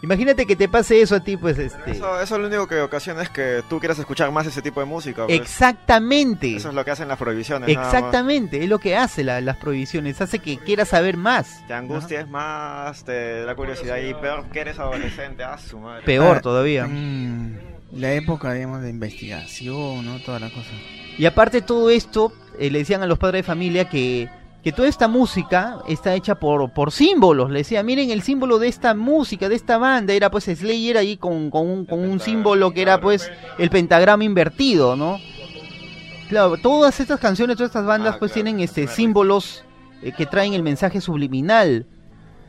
[0.02, 1.90] Imagínate que te pase eso a ti, pues este...
[1.90, 4.86] Eso, eso lo único que ocasiona es que tú quieras escuchar más ese tipo de
[4.86, 5.26] música.
[5.26, 5.38] pues.
[5.38, 6.56] Exactamente.
[6.56, 7.68] Eso es lo que hacen las prohibiciones.
[7.68, 11.62] Exactamente, es lo que hace la- las prohibiciones, hace que quieras saber más.
[11.66, 16.02] Te angustias más, te da curiosidad y peor que eres adolescente, ah, su madre.
[16.04, 16.86] Peor Ah, todavía.
[16.86, 17.58] mm,
[17.92, 20.18] la época, digamos, de investigación, ¿no?
[20.20, 20.70] Toda la cosa.
[21.18, 24.28] Y aparte todo esto, eh, le decían a los padres de familia que,
[24.62, 27.50] que toda esta música está hecha por, por símbolos.
[27.50, 31.16] Le decía, miren el símbolo de esta música, de esta banda, era pues Slayer ahí
[31.16, 35.18] con, con un, con un símbolo que era pues el pentagrama invertido, ¿no?
[36.28, 39.64] Claro, todas estas canciones, todas estas bandas Ah, pues claro, tienen este símbolos
[40.02, 41.86] eh, que traen el mensaje subliminal.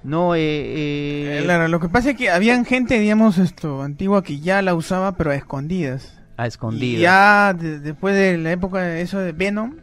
[0.04, 4.24] No, eh, eh, Eh, Claro, lo que pasa es que habían gente, digamos, esto, antigua
[4.24, 6.20] que ya la usaba, pero a escondidas.
[6.38, 7.02] a Y escondidas.
[7.02, 9.76] ya de- después de la época de eso de Venom,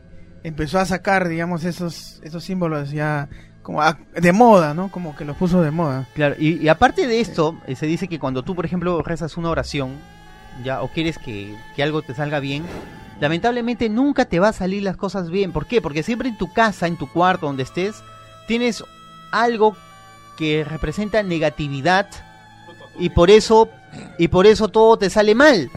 [0.43, 3.28] empezó a sacar, digamos, esos, esos símbolos ya
[3.62, 3.82] como
[4.15, 4.90] de moda, ¿no?
[4.90, 6.06] Como que los puso de moda.
[6.15, 9.36] Claro, y, y aparte de esto, eh, se dice que cuando tú, por ejemplo, rezas
[9.36, 9.97] una oración,
[10.65, 12.65] ya, o quieres que, que algo te salga bien,
[13.20, 15.52] lamentablemente nunca te va a salir las cosas bien.
[15.52, 15.82] ¿Por qué?
[15.82, 18.02] Porque siempre en tu casa, en tu cuarto, donde estés,
[18.47, 18.82] tienes
[19.31, 19.77] algo
[20.39, 22.09] que representa negatividad
[22.98, 23.69] y por eso,
[24.19, 25.70] y por eso todo te sale mal.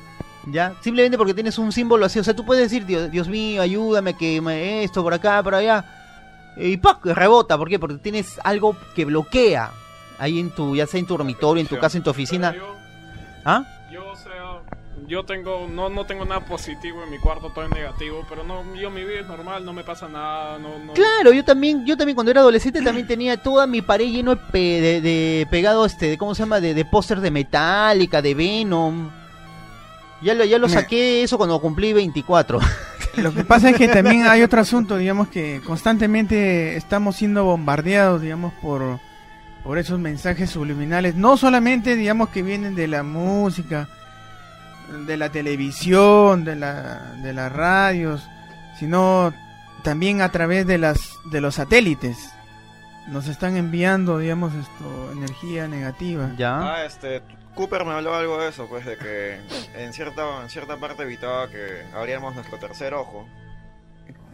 [0.48, 0.74] ¿Ya?
[0.82, 2.20] Simplemente porque tienes un símbolo así.
[2.20, 5.54] O sea, tú puedes decir, Dios, Dios mío, ayúdame, que me- esto por acá, por
[5.56, 5.86] allá.
[6.58, 7.06] Y ¡pac!
[7.06, 7.58] rebota.
[7.58, 7.78] ¿Por qué?
[7.80, 9.72] Porque tienes algo que bloquea
[10.18, 12.54] ahí en tu, ya sea en tu dormitorio, en tu casa, en tu oficina.
[12.56, 12.76] Yo,
[13.46, 13.64] ¿Ah?
[13.92, 14.32] yo, o sea,
[15.08, 18.64] yo tengo, no, no tengo nada positivo en mi cuarto, todo es negativo, pero no,
[18.76, 20.94] yo mi vida es normal, no me pasa nada, no, no.
[20.94, 24.42] Claro, yo también, yo también cuando era adolescente también tenía toda mi pared lleno de,
[24.52, 26.60] de, de pegado este, de, ¿cómo se llama?
[26.60, 29.10] De, de póster de Metallica, de Venom.
[30.22, 32.60] Ya lo, ya lo saqué eso cuando cumplí 24.
[33.18, 38.22] Lo que pasa es que también hay otro asunto, digamos, que constantemente estamos siendo bombardeados,
[38.22, 39.00] digamos, por,
[39.64, 41.16] por esos mensajes subliminales.
[41.16, 43.90] No solamente, digamos, que vienen de la música,
[45.08, 48.24] de la televisión, de, la, de las radios,
[48.80, 49.34] sino
[49.84, 51.00] también a través de, las,
[51.32, 52.18] de los satélites.
[53.08, 56.32] Nos están enviando, digamos, esto, energía negativa.
[56.38, 56.76] ya.
[56.76, 57.22] Ah, este,
[57.56, 59.40] Cooper me habló algo de eso, pues de que
[59.76, 63.28] en cierta, en cierta parte evitaba que abriéramos nuestro tercer ojo.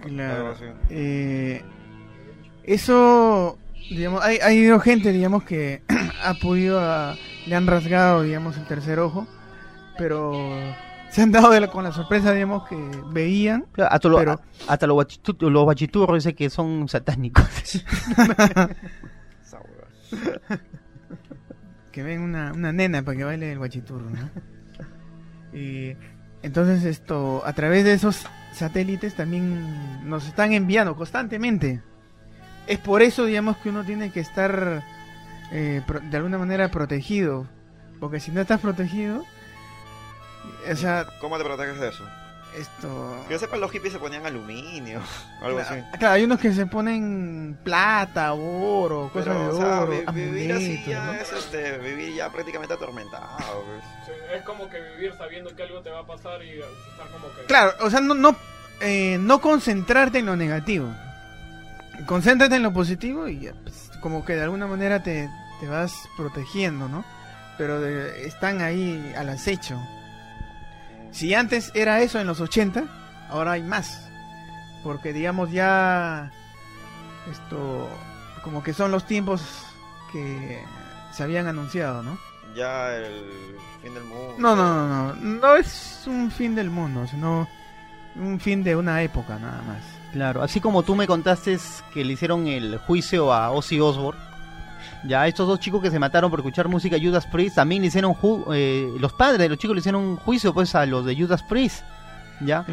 [0.01, 0.55] Claro.
[0.89, 1.63] Eh,
[2.63, 3.57] eso,
[3.89, 5.81] digamos, hay, ha habido gente, digamos, que
[6.23, 7.15] ha podido, ah,
[7.47, 9.25] le han rasgado, digamos, el tercer ojo,
[9.97, 10.31] pero
[11.09, 12.75] se han dado de la- con la sorpresa, digamos, que
[13.11, 13.65] veían.
[13.71, 14.41] Claro, Hasta, lo- pero- a-
[14.73, 14.95] hasta los,
[15.39, 17.43] los guachiturros dicen que son satánicos.
[21.97, 24.05] Que ven una, una nena para que baile el guachiturro,
[25.51, 25.95] y
[26.43, 31.81] entonces esto, a través de esos satélites también nos están enviando constantemente.
[32.67, 34.83] Es por eso, digamos, que uno tiene que estar
[35.51, 37.47] eh, de alguna manera protegido.
[37.99, 39.25] Porque si no estás protegido,
[40.71, 42.03] o sea, ¿Cómo te proteges de eso?
[42.57, 43.23] Esto...
[43.27, 44.99] Que yo sepa, los hippies se ponían aluminio,
[45.41, 45.75] algo así.
[45.99, 50.21] Claro, hay unos que se ponen plata, oro, cosas Pero, de o sea, oro, vi-
[50.25, 51.13] vivir así ya ¿no?
[51.13, 53.37] es este, vivir ya prácticamente atormentado.
[53.37, 53.83] pues.
[54.05, 57.33] Sí, es como que vivir sabiendo que algo te va a pasar y estar como
[57.33, 57.43] que...
[57.45, 58.35] Claro, o sea, no, no,
[58.81, 60.93] eh, no concentrarte en lo negativo.
[62.05, 65.29] Concéntrate en lo positivo y ya, pues, como que de alguna manera te,
[65.59, 67.03] te vas protegiendo, ¿no?
[67.57, 69.81] Pero de- están ahí al acecho.
[71.17, 72.83] Si antes era eso en los 80,
[73.31, 74.07] ahora hay más.
[74.83, 76.31] Porque digamos ya
[77.31, 77.89] esto
[78.43, 79.41] como que son los tiempos
[80.11, 80.63] que
[81.11, 82.19] se habían anunciado, ¿no?
[82.55, 83.25] Ya el
[83.81, 85.15] fin del mundo No, no, no, no.
[85.15, 87.47] No es un fin del mundo, sino
[88.15, 89.81] un fin de una época nada más.
[90.13, 91.57] Claro, así como tú me contaste
[91.95, 94.21] que le hicieron el juicio a Ozzy Osbourne,
[95.05, 98.13] ya estos dos chicos que se mataron por escuchar música Judas Priest también le hicieron
[98.13, 101.15] ju- eh, los padres de los chicos le hicieron un juicio pues a los de
[101.15, 101.83] Judas Priest,
[102.41, 102.65] ya.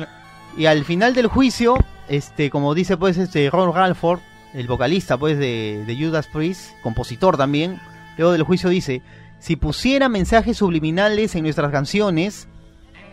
[0.57, 1.77] Y al final del juicio,
[2.09, 4.21] este, como dice pues este Ron Ralford,
[4.55, 7.81] el vocalista pues de, de Judas Priest, compositor también,
[8.17, 9.03] luego del juicio dice,
[9.41, 12.49] si pusiera mensajes subliminales en nuestras canciones,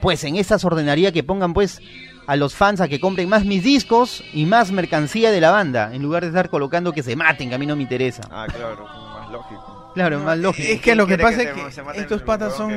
[0.01, 1.79] pues en estas ordenaría que pongan pues
[2.27, 5.93] a los fans a que compren más mis discos y más mercancía de la banda,
[5.93, 8.23] en lugar de estar colocando que se maten, que a mí no me interesa.
[8.31, 9.91] Ah, claro, más lógico.
[9.93, 10.67] Claro, más lógico.
[10.71, 12.69] Es que lo que pasa es que estos patas son.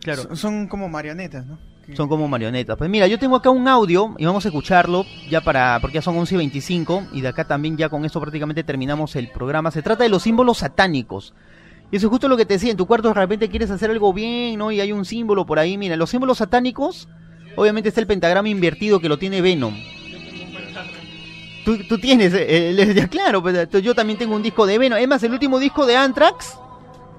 [0.00, 0.22] Claro.
[0.22, 1.58] son, son como marionetas, ¿no?
[1.94, 2.76] Son como marionetas.
[2.76, 6.02] Pues mira, yo tengo acá un audio y vamos a escucharlo ya para porque ya
[6.02, 9.70] son 11 y 25 y de acá también ya con esto prácticamente terminamos el programa.
[9.70, 11.34] Se trata de los símbolos satánicos.
[11.90, 13.90] Y eso es justo lo que te decía, en tu cuarto de repente quieres hacer
[13.90, 14.72] algo bien, ¿no?
[14.72, 17.06] Y hay un símbolo por ahí, mira, los símbolos satánicos,
[17.56, 19.74] obviamente está el pentagrama invertido que lo tiene Venom.
[21.64, 24.98] Tú, tú tienes, eh, ya, claro, pues, yo también tengo un disco de Venom.
[24.98, 26.58] Es más, el último disco de Anthrax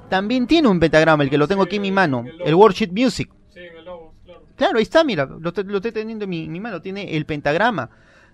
[0.09, 3.29] también tiene un pentagrama, el que lo tengo aquí en mi mano, el Worship Music.
[3.53, 4.41] Sí, en el lobo, claro.
[4.57, 7.25] Claro, ahí está, mira, lo, te- lo estoy teniendo en mi, mi mano, tiene el
[7.25, 7.89] pentagrama.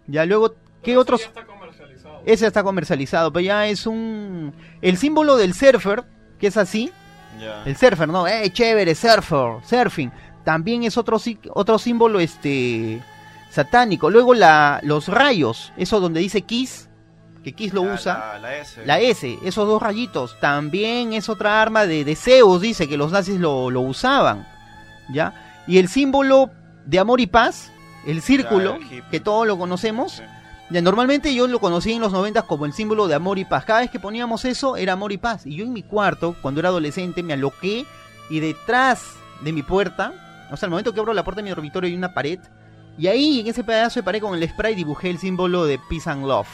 [0.07, 1.21] Ya luego, ¿qué Eso otros?
[1.21, 2.21] Ya está comercializado.
[2.25, 4.51] Ese está comercializado, pero ya es un...
[4.81, 6.03] El símbolo del surfer,
[6.39, 6.91] que es así,
[7.39, 7.63] Ya.
[7.65, 8.27] el surfer, ¿no?
[8.27, 10.11] ¡Eh, chévere, surfer, surfing!
[10.49, 11.19] También es otro,
[11.53, 13.03] otro símbolo, este,
[13.51, 14.09] satánico.
[14.09, 16.89] Luego la, los rayos, eso donde dice Kiss,
[17.43, 18.13] que Kiss lo La- usa.
[18.33, 18.81] La, la S.
[18.83, 23.11] La S, esos dos rayitos, también es otra arma de, de Zeus, dice que los
[23.11, 24.47] nazis lo, lo usaban.
[25.13, 25.61] ¿Ya?
[25.67, 26.49] Y el símbolo
[26.83, 27.71] de amor y paz,
[28.07, 30.13] el círculo, el que todos lo conocemos.
[30.13, 30.23] Sí.
[30.71, 33.65] Ya, normalmente yo lo conocí en los 90 como el símbolo de amor y paz.
[33.65, 35.45] Cada vez que poníamos eso era amor y paz.
[35.45, 37.85] Y yo en mi cuarto, cuando era adolescente, me aloqué
[38.31, 39.03] y detrás
[39.41, 40.13] de mi puerta,
[40.51, 42.39] o sea, al momento que abro la puerta de mi dormitorio hay una pared.
[42.97, 46.09] Y ahí, en ese pedazo de pared con el spray, dibujé el símbolo de Peace
[46.09, 46.47] and Love.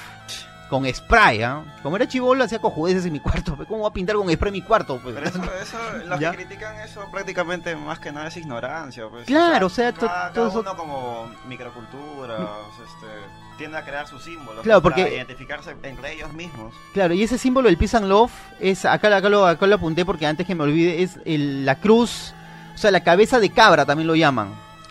[0.70, 1.64] Con spray, ¿ah?
[1.84, 3.56] Como era chivolo, hacía cojudeces en mi cuarto.
[3.68, 5.00] ¿Cómo voy a pintar con spray mi cuarto?
[5.02, 5.14] Pues?
[5.16, 5.78] Pero eso, eso
[6.08, 6.32] los Ya.
[6.32, 9.08] que critican eso prácticamente más que nada es ignorancia.
[9.10, 9.26] Pues.
[9.26, 14.08] Claro, o sea, cada, todo cada eso- uno como microcultura, sea, este, tiende a crear
[14.08, 16.74] sus símbolos Claro, para porque- identificarse entre ellos mismos.
[16.94, 20.04] Claro, y ese símbolo del Peace and Love es, acá, acá, lo, acá lo apunté
[20.06, 22.34] porque antes que me olvide, es el- la cruz,
[22.76, 24.50] o sea, la cabeza de cabra también lo llaman.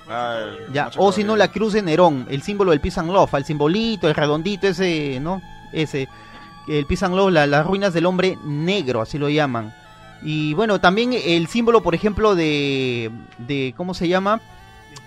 [0.08, 3.10] Ah, el Ya, o si no, la cruz de Nerón, el símbolo del Peace and
[3.10, 5.40] Love, el simbolito, el redondito, ese, ¿no?
[5.72, 6.08] Ese,
[6.68, 9.72] el Peace and Love, la- las ruinas del hombre negro, así lo llaman.
[10.22, 14.40] Y bueno, también el símbolo, por ejemplo, de, de ¿cómo se llama?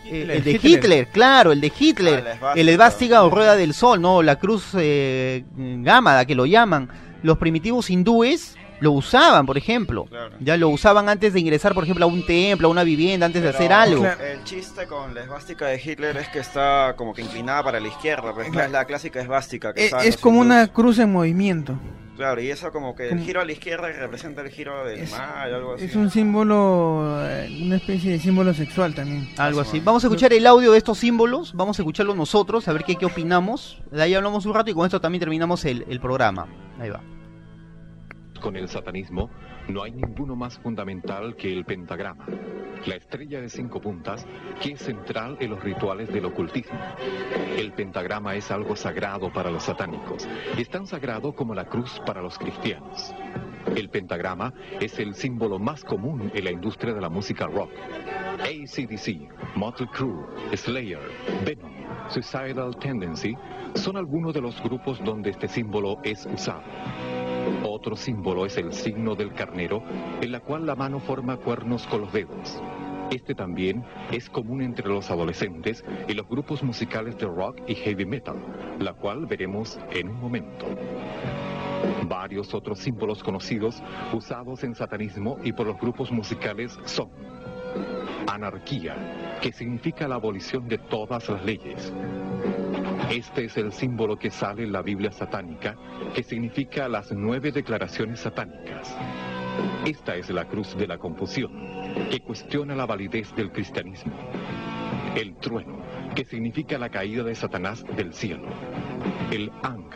[0.05, 0.71] Eh, el de Hitler.
[0.71, 1.07] Hitler.
[1.09, 2.37] claro, el de Hitler.
[2.41, 4.21] Ah, el esvástica o rueda del sol, ¿no?
[4.21, 6.89] La cruz eh, gámada, que lo llaman.
[7.23, 10.05] Los primitivos hindúes lo usaban, por ejemplo.
[10.05, 10.35] Claro.
[10.39, 13.41] Ya lo usaban antes de ingresar, por ejemplo, a un templo, a una vivienda, antes
[13.41, 14.01] de hacer algo.
[14.01, 14.23] Claro.
[14.23, 17.87] El chiste con la esvástica de Hitler es que está como que inclinada para la
[17.87, 18.65] izquierda, pues Claro.
[18.67, 21.79] es la clásica esvástica que Es, usaban es los como una cruz en movimiento.
[22.15, 25.11] Claro, y eso como que el giro a la izquierda representa el giro del Es-
[25.11, 25.85] mal, algo así.
[25.85, 29.29] Es un símbolo, eh, una especie de símbolo sexual también.
[29.37, 29.79] Algo así.
[29.81, 32.95] Vamos a escuchar el audio de estos símbolos, vamos a escucharlo nosotros, a ver qué,
[32.95, 33.81] qué opinamos.
[33.91, 36.47] De ahí hablamos un rato y con esto también terminamos el, el programa.
[36.79, 37.01] Ahí va.
[38.41, 39.29] Con el satanismo
[39.67, 42.25] no hay ninguno más fundamental que el pentagrama,
[42.85, 44.25] la estrella de cinco puntas
[44.61, 46.79] que es central en los rituales del ocultismo.
[47.57, 50.27] El pentagrama es algo sagrado para los satánicos,
[50.57, 53.13] es tan sagrado como la cruz para los cristianos.
[53.75, 57.71] El pentagrama es el símbolo más común en la industria de la música rock.
[58.39, 60.25] ACDC, Motley Crue,
[60.55, 60.99] Slayer,
[61.45, 61.71] Venom,
[62.09, 63.35] Suicidal Tendency
[63.75, 66.63] son algunos de los grupos donde este símbolo es usado.
[67.63, 69.83] Otro símbolo es el signo del carnero,
[70.21, 72.61] en la cual la mano forma cuernos con los dedos.
[73.11, 78.05] Este también es común entre los adolescentes y los grupos musicales de rock y heavy
[78.05, 78.35] metal,
[78.79, 80.65] la cual veremos en un momento.
[82.07, 83.81] Varios otros símbolos conocidos
[84.13, 87.09] usados en satanismo y por los grupos musicales son
[88.27, 91.93] anarquía, que significa la abolición de todas las leyes.
[93.09, 95.77] Este es el símbolo que sale en la Biblia satánica,
[96.13, 98.95] que significa las nueve declaraciones satánicas.
[99.85, 101.51] Esta es la cruz de la confusión,
[102.11, 104.13] que cuestiona la validez del cristianismo.
[105.15, 105.77] El trueno,
[106.13, 108.49] que significa la caída de Satanás del cielo.
[109.31, 109.95] El Ankh,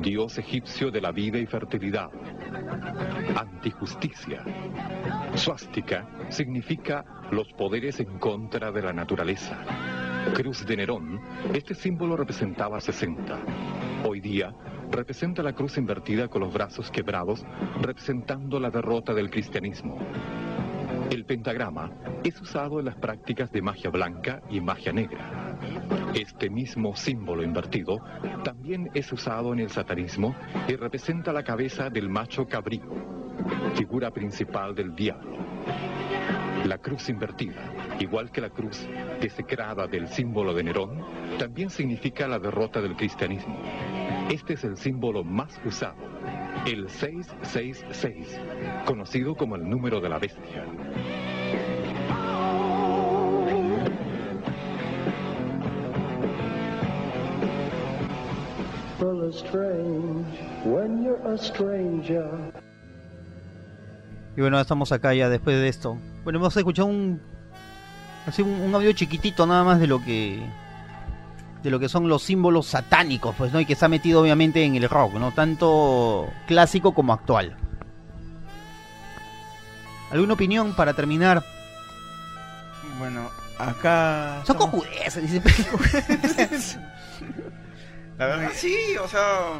[0.00, 2.10] dios egipcio de la vida y fertilidad.
[3.36, 4.44] Antijusticia.
[5.34, 9.58] Suástica significa los poderes en contra de la naturaleza.
[10.34, 11.20] Cruz de Nerón,
[11.54, 13.38] este símbolo representaba 60.
[14.04, 14.54] Hoy día
[14.90, 17.44] representa la cruz invertida con los brazos quebrados,
[17.80, 19.98] representando la derrota del cristianismo.
[21.10, 21.90] El pentagrama
[22.22, 25.56] es usado en las prácticas de magia blanca y magia negra.
[26.14, 27.98] Este mismo símbolo invertido
[28.44, 30.34] también es usado en el satanismo
[30.68, 32.84] y representa la cabeza del macho cabrío,
[33.74, 35.38] figura principal del diablo.
[36.66, 38.86] La cruz invertida, igual que la cruz
[39.20, 41.02] desecrada del símbolo de Nerón,
[41.38, 43.56] también significa la derrota del cristianismo.
[44.30, 45.96] Este es el símbolo más usado,
[46.66, 48.38] el 666,
[48.84, 50.66] conocido como el número de la bestia.
[59.00, 60.26] Well, it's strange
[60.64, 62.28] when you're a stranger.
[64.36, 65.96] Y bueno, estamos acá ya después de esto.
[66.24, 67.18] Bueno, hemos escuchado un
[68.26, 70.38] así un, un audio chiquitito nada más de lo que
[71.62, 73.60] de lo que son los símbolos satánicos, pues, ¿no?
[73.60, 75.32] Y que está metido obviamente en el rock, ¿no?
[75.32, 77.56] Tanto clásico como actual.
[80.10, 81.44] ¿Alguna opinión para terminar?
[82.98, 83.28] Bueno,
[83.58, 84.42] acá.
[84.46, 86.78] Son estamos- cojudeces, dice.
[88.18, 89.50] La verdad, sí, o sea,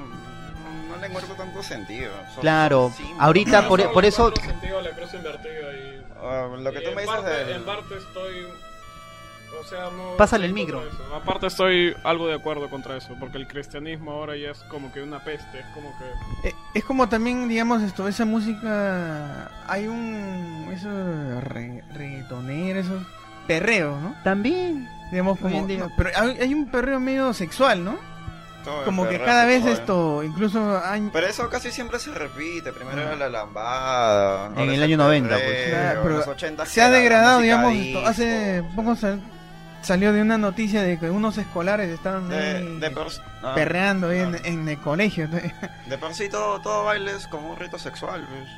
[0.88, 2.10] no, le encuentro tanto sentido.
[2.34, 3.22] Son- Claro, símbolos.
[3.22, 6.82] ahorita por, por eso encuentro sentido a la cruz invertida y, Ah, lo que y
[6.82, 8.46] tú en me dices parte, del- en parte estoy
[9.60, 10.82] o sea no Pásale el micro.
[11.14, 15.02] aparte estoy algo de acuerdo contra eso porque el cristianismo ahora ya es como que
[15.02, 19.50] una peste es como que Eh, Es como también, digamos, esto, esa música.
[19.66, 20.68] Hay un.
[20.72, 21.40] Eso.
[21.40, 23.02] Re, reggaetonero, eso.
[23.46, 24.14] Perreo, ¿no?
[24.24, 25.66] también Digamos, como.
[25.66, 27.96] no, pero hay, hay un perreo medio sexual, ¿no?
[28.64, 30.22] todo Como que cada vez esto.
[30.22, 30.80] Incluso.
[30.84, 32.72] Hay, Pero eso casi siempre se repite.
[32.72, 34.50] Primero era la lambada.
[34.56, 35.68] En el año 90, pues.
[35.70, 37.74] Claro, pero en los 80 se ha degradado, digamos.
[37.74, 39.22] esto, hace poco sal-
[39.82, 43.06] salió de una noticia de que unos escolares estaban De, ahí de por,
[43.42, 45.28] ah, perreando ahí en, ah, en el colegio.
[45.28, 48.26] de por sí todo, todo baile es como un rito sexual.
[48.28, 48.48] pues.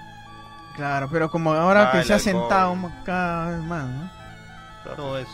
[0.77, 4.11] Claro, pero como ahora que se ha sentado más- cada vez más, ¿no?
[4.97, 5.31] todo eso.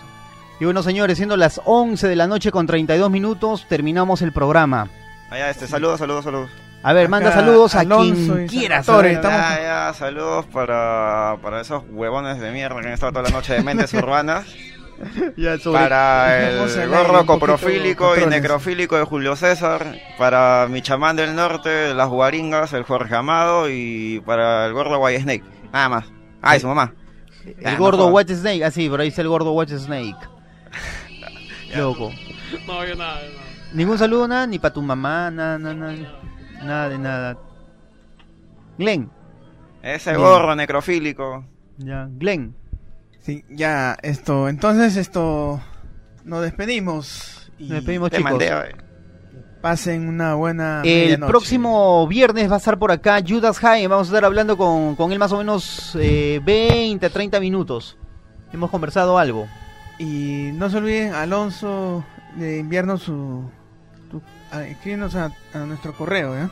[0.58, 4.88] Y bueno, señores, siendo las 11 de la noche con 32 minutos, terminamos el programa.
[5.30, 6.50] Allá, este, saludos, saludos, saludos.
[6.82, 8.86] A ver, Acá manda saludos a Alonso quien y quieras.
[8.86, 9.24] Salvatore, a ver.
[9.24, 13.30] estamos- Ya, ya, saludos para, para esos huevones de mierda que han estado toda la
[13.30, 14.46] noche de mentes urbanas.
[15.36, 19.94] Ya, sobre- Para el gorro coprofílico y necrofílico de Julio César.
[20.18, 23.68] Para mi chamán del norte, las guaringas, el Jorge Amado.
[23.70, 25.44] Y para el gordo White Snake.
[25.72, 26.04] Nada más.
[26.42, 26.94] Ah, y su mamá.
[27.44, 28.14] El Ah, gordo no.
[28.14, 30.16] Watch Snake, así, por ahí está el gordo Watch Snake.
[31.76, 32.10] Loco.
[32.66, 33.44] no había nada, nada.
[33.72, 35.94] Ningún saludo, nada, ni para tu mamá, nada, nada, nada,
[36.64, 37.38] nada de nada.
[38.78, 39.10] Glenn,
[39.82, 41.44] Ese gorro necrofílico.
[41.78, 42.54] ya, Glenn.
[43.26, 44.48] Sí, ya, esto.
[44.48, 45.60] Entonces, esto.
[46.24, 47.50] Nos despedimos.
[47.58, 48.30] Y Nos despedimos, Te chicos.
[48.30, 48.76] mandé, eh.
[49.60, 50.82] pasen una buena.
[50.84, 53.88] El próximo viernes va a estar por acá Judas High.
[53.88, 57.96] Vamos a estar hablando con, con él más o menos eh, 20, 30 minutos.
[58.52, 59.48] Hemos conversado algo.
[59.98, 62.04] Y no se olviden, Alonso,
[62.36, 63.50] de enviarnos su.
[64.10, 64.22] tu-
[64.52, 66.48] a- escríbenos a, a nuestro correo, ¿eh?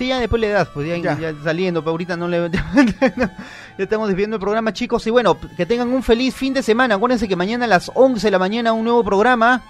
[0.00, 1.18] Sí, ya después le das, pues ya, Ya.
[1.32, 2.48] ya saliendo, pero ahorita no le...
[2.50, 3.30] ya
[3.76, 5.06] estamos despidiendo el programa, chicos.
[5.06, 6.94] Y bueno, que tengan un feliz fin de semana.
[6.94, 9.60] Acuérdense que mañana a las 11 de la mañana un nuevo programa.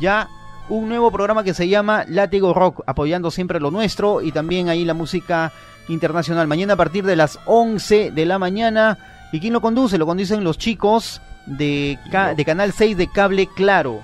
[0.00, 0.28] Ya
[0.70, 4.82] un nuevo programa que se llama Látigo Rock, apoyando siempre lo nuestro y también ahí
[4.86, 5.52] la música
[5.88, 6.46] internacional.
[6.46, 8.96] Mañana a partir de las 11 de la mañana.
[9.30, 9.98] ¿Y quién lo conduce?
[9.98, 14.00] Lo conducen los chicos de, ca- de Canal 6 de Cable Claro.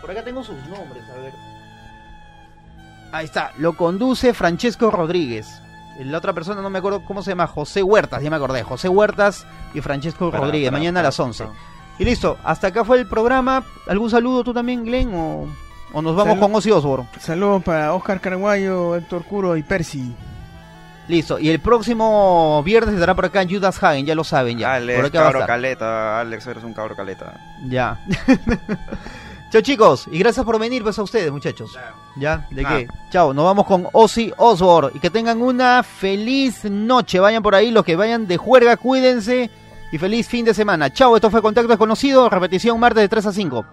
[0.00, 1.32] Por acá tengo sus nombres, a ver.
[3.12, 5.60] Ahí está, lo conduce Francesco Rodríguez.
[5.98, 8.88] La otra persona no me acuerdo cómo se llama, José Huertas, ya me acordé, José
[8.88, 11.44] Huertas y Francesco Para, Rodríguez, para, mañana a las 11.
[11.44, 11.56] para.
[11.98, 13.64] Y listo, hasta acá fue el programa.
[13.86, 15.14] ¿Algún saludo tú también, Glenn?
[15.14, 15.46] ¿O,
[15.92, 16.40] o nos vamos Salud.
[16.40, 17.08] con Ozzy Osbourne?
[17.18, 20.14] Saludos para Oscar Carguayo, Héctor Curo y Percy.
[21.08, 24.74] Listo, y el próximo viernes estará por acá Judas Hagen, ya lo saben ya.
[24.74, 26.20] Alex, cabro caleta.
[26.20, 27.32] Alex, eres un cabro caleta.
[27.68, 27.98] Ya.
[29.52, 31.78] Chao chicos, y gracias por venir pues a ustedes muchachos.
[32.18, 32.46] ¿Ya?
[32.50, 32.68] ¿De Ah.
[32.78, 32.88] qué?
[33.10, 34.90] Chao, nos vamos con Ozzy Osbourne.
[34.94, 37.20] Y que tengan una feliz noche.
[37.20, 39.50] Vayan por ahí, los que vayan de juerga, cuídense.
[39.92, 40.92] Y feliz fin de semana.
[40.92, 42.28] Chao, esto fue Contacto Desconocido.
[42.28, 43.64] Repetición martes de 3 a 5.